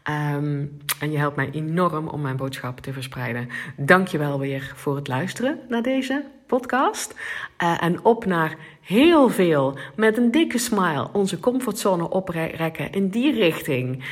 Ehm, 0.03 0.65
en 1.01 1.11
je 1.11 1.19
helpt 1.19 1.37
mij 1.37 1.51
enorm 1.53 2.09
om 2.09 2.21
mijn 2.21 2.37
boodschap 2.37 2.81
te 2.81 2.93
verspreiden. 2.93 3.49
Dank 3.77 4.09
je 4.09 4.19
wel 4.19 4.39
weer 4.39 4.73
voor 4.77 4.97
het 4.97 5.09
luisteren 5.09 5.59
naar 5.69 5.83
deze 5.83 6.25
podcast. 6.47 7.15
Uh, 7.63 7.83
en 7.83 8.05
op 8.05 8.25
naar 8.25 8.57
heel 8.85 9.29
veel 9.29 9.77
met 9.97 10.17
een 10.17 10.31
dikke 10.31 10.59
smile 10.59 11.09
onze 11.13 11.41
comfortzone 11.41 12.09
oprekken 12.09 12.93
in 12.93 13.09
die 13.09 13.33
richting 13.33 14.05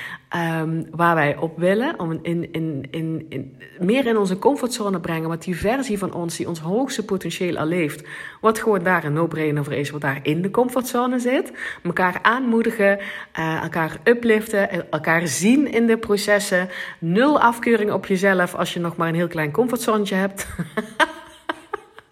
um, 0.61 0.87
waar 0.91 1.15
wij 1.15 1.37
op 1.37 1.59
willen. 1.59 1.99
Om 1.99 2.19
in, 2.23 2.53
in, 2.53 2.87
in, 2.91 3.27
in, 3.29 3.57
meer 3.79 4.07
in 4.07 4.17
onze 4.17 4.39
comfortzone 4.39 5.01
brengen. 5.01 5.29
Wat 5.29 5.43
die 5.43 5.57
versie 5.57 5.99
van 5.99 6.13
ons 6.13 6.37
die 6.37 6.49
ons 6.49 6.61
hoogste 6.61 7.05
potentieel 7.05 7.57
al 7.57 7.67
leeft. 7.67 8.07
Wat 8.41 8.59
gewoon 8.59 8.83
daar 8.83 9.05
een 9.05 9.13
no-brainer 9.13 9.65
voor 9.65 9.73
is. 9.73 9.91
Wat 9.91 10.01
daar 10.01 10.21
in 10.23 10.43
de 10.43 10.51
comfortzone 10.51 11.19
zit. 11.19 11.53
Elkaar 11.83 12.19
aanmoedigen. 12.23 12.99
Uh, 13.39 13.63
elkaar 13.63 13.97
upliften. 14.05 14.91
Elkaar 14.91 15.27
zien 15.27 15.73
in 15.73 15.87
de 15.87 15.97
processen. 15.97 16.69
Nul 16.99 17.41
afkeuring 17.41 17.93
op 17.93 18.07
jezelf 18.07 18.55
als 18.55 18.75
je 18.75 18.81
nog 18.81 18.97
maar 18.97 19.09
een 19.09 19.15
heel 19.15 19.29
klein 19.29 19.51
comfortzone 19.51 20.15
hebt. 20.15 20.47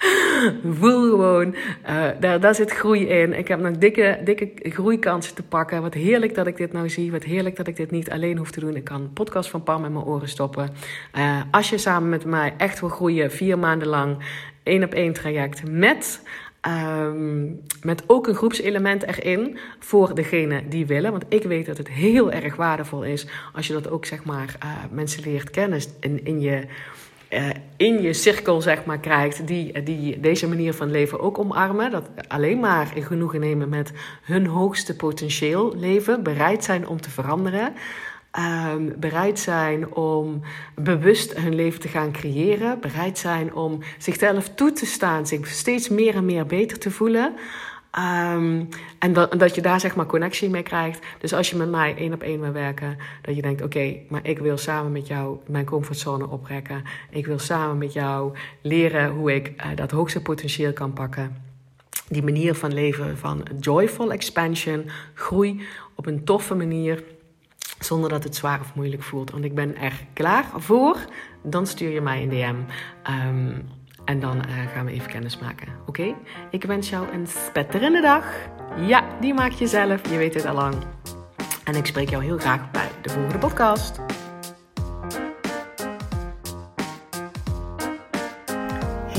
Voel 0.81 1.11
gewoon, 1.11 1.55
uh, 1.89 2.09
daar, 2.21 2.41
daar 2.41 2.55
zit 2.55 2.71
groei 2.71 3.07
in. 3.07 3.39
Ik 3.39 3.49
heb 3.49 3.61
nog 3.61 3.77
dikke, 3.77 4.21
dikke 4.25 4.51
groeikansen 4.63 5.35
te 5.35 5.43
pakken. 5.43 5.83
Wat 5.83 5.95
heerlijk 5.95 6.35
dat 6.35 6.47
ik 6.47 6.57
dit 6.57 6.73
nou 6.73 6.89
zie. 6.89 7.11
Wat 7.11 7.25
heerlijk 7.25 7.57
dat 7.57 7.67
ik 7.67 7.77
dit 7.77 7.91
niet 7.91 8.11
alleen 8.11 8.37
hoef 8.37 8.51
te 8.51 8.61
doen. 8.61 8.77
Ik 8.77 8.85
kan 8.85 9.01
een 9.01 9.13
podcast 9.13 9.51
van 9.51 9.63
Pam 9.63 9.85
in 9.85 9.93
mijn 9.93 10.05
oren 10.05 10.29
stoppen. 10.29 10.71
Uh, 11.19 11.41
als 11.51 11.71
je 11.71 11.79
samen 11.79 12.09
met 12.09 12.25
mij 12.25 12.55
echt 12.57 12.81
wil 12.81 12.89
groeien, 12.89 13.31
vier 13.31 13.59
maanden 13.59 13.89
lang, 13.89 14.17
één 14.63 14.85
op 14.85 14.95
één 14.95 15.13
traject 15.13 15.71
met 15.71 16.23
Um, 16.69 17.61
met 17.83 18.03
ook 18.07 18.27
een 18.27 18.35
groepselement 18.35 19.03
erin 19.03 19.59
voor 19.79 20.15
degene 20.15 20.69
die 20.69 20.87
willen. 20.87 21.11
Want 21.11 21.25
ik 21.29 21.43
weet 21.43 21.67
dat 21.67 21.79
het 21.79 21.89
heel 21.89 22.33
erg 22.33 22.57
waardevol 22.57 23.05
is 23.05 23.27
als 23.53 23.67
je 23.67 23.73
dat 23.73 23.91
ook 23.91 24.05
zeg 24.05 24.25
maar 24.25 24.57
uh, 24.65 24.71
mensen 24.91 25.23
leert 25.23 25.51
kennen 25.51 25.81
in, 26.01 26.25
in 26.25 26.41
je 26.41 26.67
uh, 27.31 27.49
in 27.77 28.03
je 28.03 28.13
cirkel 28.13 28.61
zeg 28.61 28.85
maar, 28.85 28.99
krijgt 28.99 29.47
die, 29.47 29.83
die 29.83 30.21
deze 30.21 30.49
manier 30.49 30.75
van 30.75 30.91
leven 30.91 31.21
ook 31.21 31.39
omarmen. 31.39 31.91
Dat 31.91 32.09
alleen 32.29 32.61
maar 32.61 32.91
in 32.95 33.03
genoegen 33.03 33.41
nemen 33.41 33.69
met 33.69 33.93
hun 34.23 34.47
hoogste 34.47 34.97
potentieel 34.97 35.75
leven. 35.77 36.23
Bereid 36.23 36.65
zijn 36.65 36.87
om 36.89 37.01
te 37.01 37.11
veranderen. 37.11 37.73
Um, 38.73 38.95
bereid 38.97 39.39
zijn 39.39 39.95
om 39.95 40.41
bewust 40.75 41.37
hun 41.37 41.55
leven 41.55 41.81
te 41.81 41.89
gaan 41.89 42.13
creëren. 42.13 42.81
Bereid 42.81 43.19
zijn 43.19 43.55
om 43.55 43.79
zichzelf 43.99 44.49
toe 44.49 44.73
te 44.73 44.87
staan, 44.87 45.27
zich 45.27 45.47
steeds 45.47 45.89
meer 45.89 46.15
en 46.15 46.25
meer 46.25 46.47
beter 46.47 46.79
te 46.79 46.91
voelen. 46.91 47.35
Um, 47.99 48.69
en 48.99 49.13
dat, 49.13 49.39
dat 49.39 49.55
je 49.55 49.61
daar 49.61 49.81
zeg 49.81 49.95
maar 49.95 50.07
connectie 50.07 50.51
mee 50.51 50.63
krijgt. 50.63 51.07
Dus 51.19 51.33
als 51.33 51.51
je 51.51 51.57
met 51.57 51.71
mij 51.71 51.97
één 51.97 52.13
op 52.13 52.23
één 52.23 52.41
wil 52.41 52.53
werken, 52.53 52.97
dat 53.23 53.37
je 53.37 53.43
denkt: 53.43 53.63
oké, 53.63 53.97
maar 54.09 54.21
ik 54.23 54.39
wil 54.39 54.57
samen 54.57 54.93
met 54.93 55.07
jou 55.07 55.39
mijn 55.47 55.65
comfortzone 55.65 56.29
oprekken. 56.29 56.83
Ik 57.11 57.27
wil 57.27 57.39
samen 57.39 57.79
met 57.79 57.93
jou 57.93 58.37
leren 58.61 59.11
hoe 59.11 59.35
ik 59.35 59.53
uh, 59.57 59.67
dat 59.75 59.91
hoogste 59.91 60.23
potentieel 60.23 60.73
kan 60.73 60.93
pakken. 60.93 61.37
Die 62.09 62.23
manier 62.23 62.55
van 62.55 62.75
leven 62.75 63.19
van 63.19 63.47
joyful 63.61 64.13
expansion, 64.13 64.91
groei 65.15 65.67
op 65.95 66.07
een 66.07 66.25
toffe 66.25 66.55
manier, 66.55 67.03
zonder 67.79 68.11
dat 68.11 68.25
het 68.25 68.37
zwaar 68.37 68.61
of 68.61 68.75
moeilijk 68.75 69.03
voelt. 69.03 69.31
Want 69.31 69.45
ik 69.45 69.55
ben 69.55 69.77
er 69.77 70.05
klaar 70.13 70.45
voor. 70.57 70.97
Dan 71.43 71.67
stuur 71.67 71.91
je 71.91 72.01
mij 72.01 72.23
een 72.23 72.29
DM. 72.29 72.57
Um, 73.13 73.69
en 74.11 74.21
dan 74.21 74.37
uh, 74.37 74.73
gaan 74.75 74.85
we 74.85 74.93
even 74.93 75.11
kennis 75.11 75.39
maken. 75.39 75.69
Oké? 75.87 76.15
Ik 76.51 76.65
wens 76.65 76.89
jou 76.89 77.13
een 77.13 77.27
spetterende 77.27 78.01
dag. 78.01 78.25
Ja, 78.77 79.05
die 79.21 79.35
maak 79.35 79.53
je 79.53 79.67
zelf. 79.67 80.11
Je 80.11 80.17
weet 80.17 80.35
het 80.35 80.47
al 80.47 80.55
lang. 80.55 80.75
En 81.65 81.75
ik 81.75 81.87
spreek 81.87 82.11
jou 82.11 82.25
heel 82.25 82.39
graag 82.39 82.71
bij 82.71 82.89
de 83.03 83.11
volgende 83.11 83.39
podcast. 83.39 84.01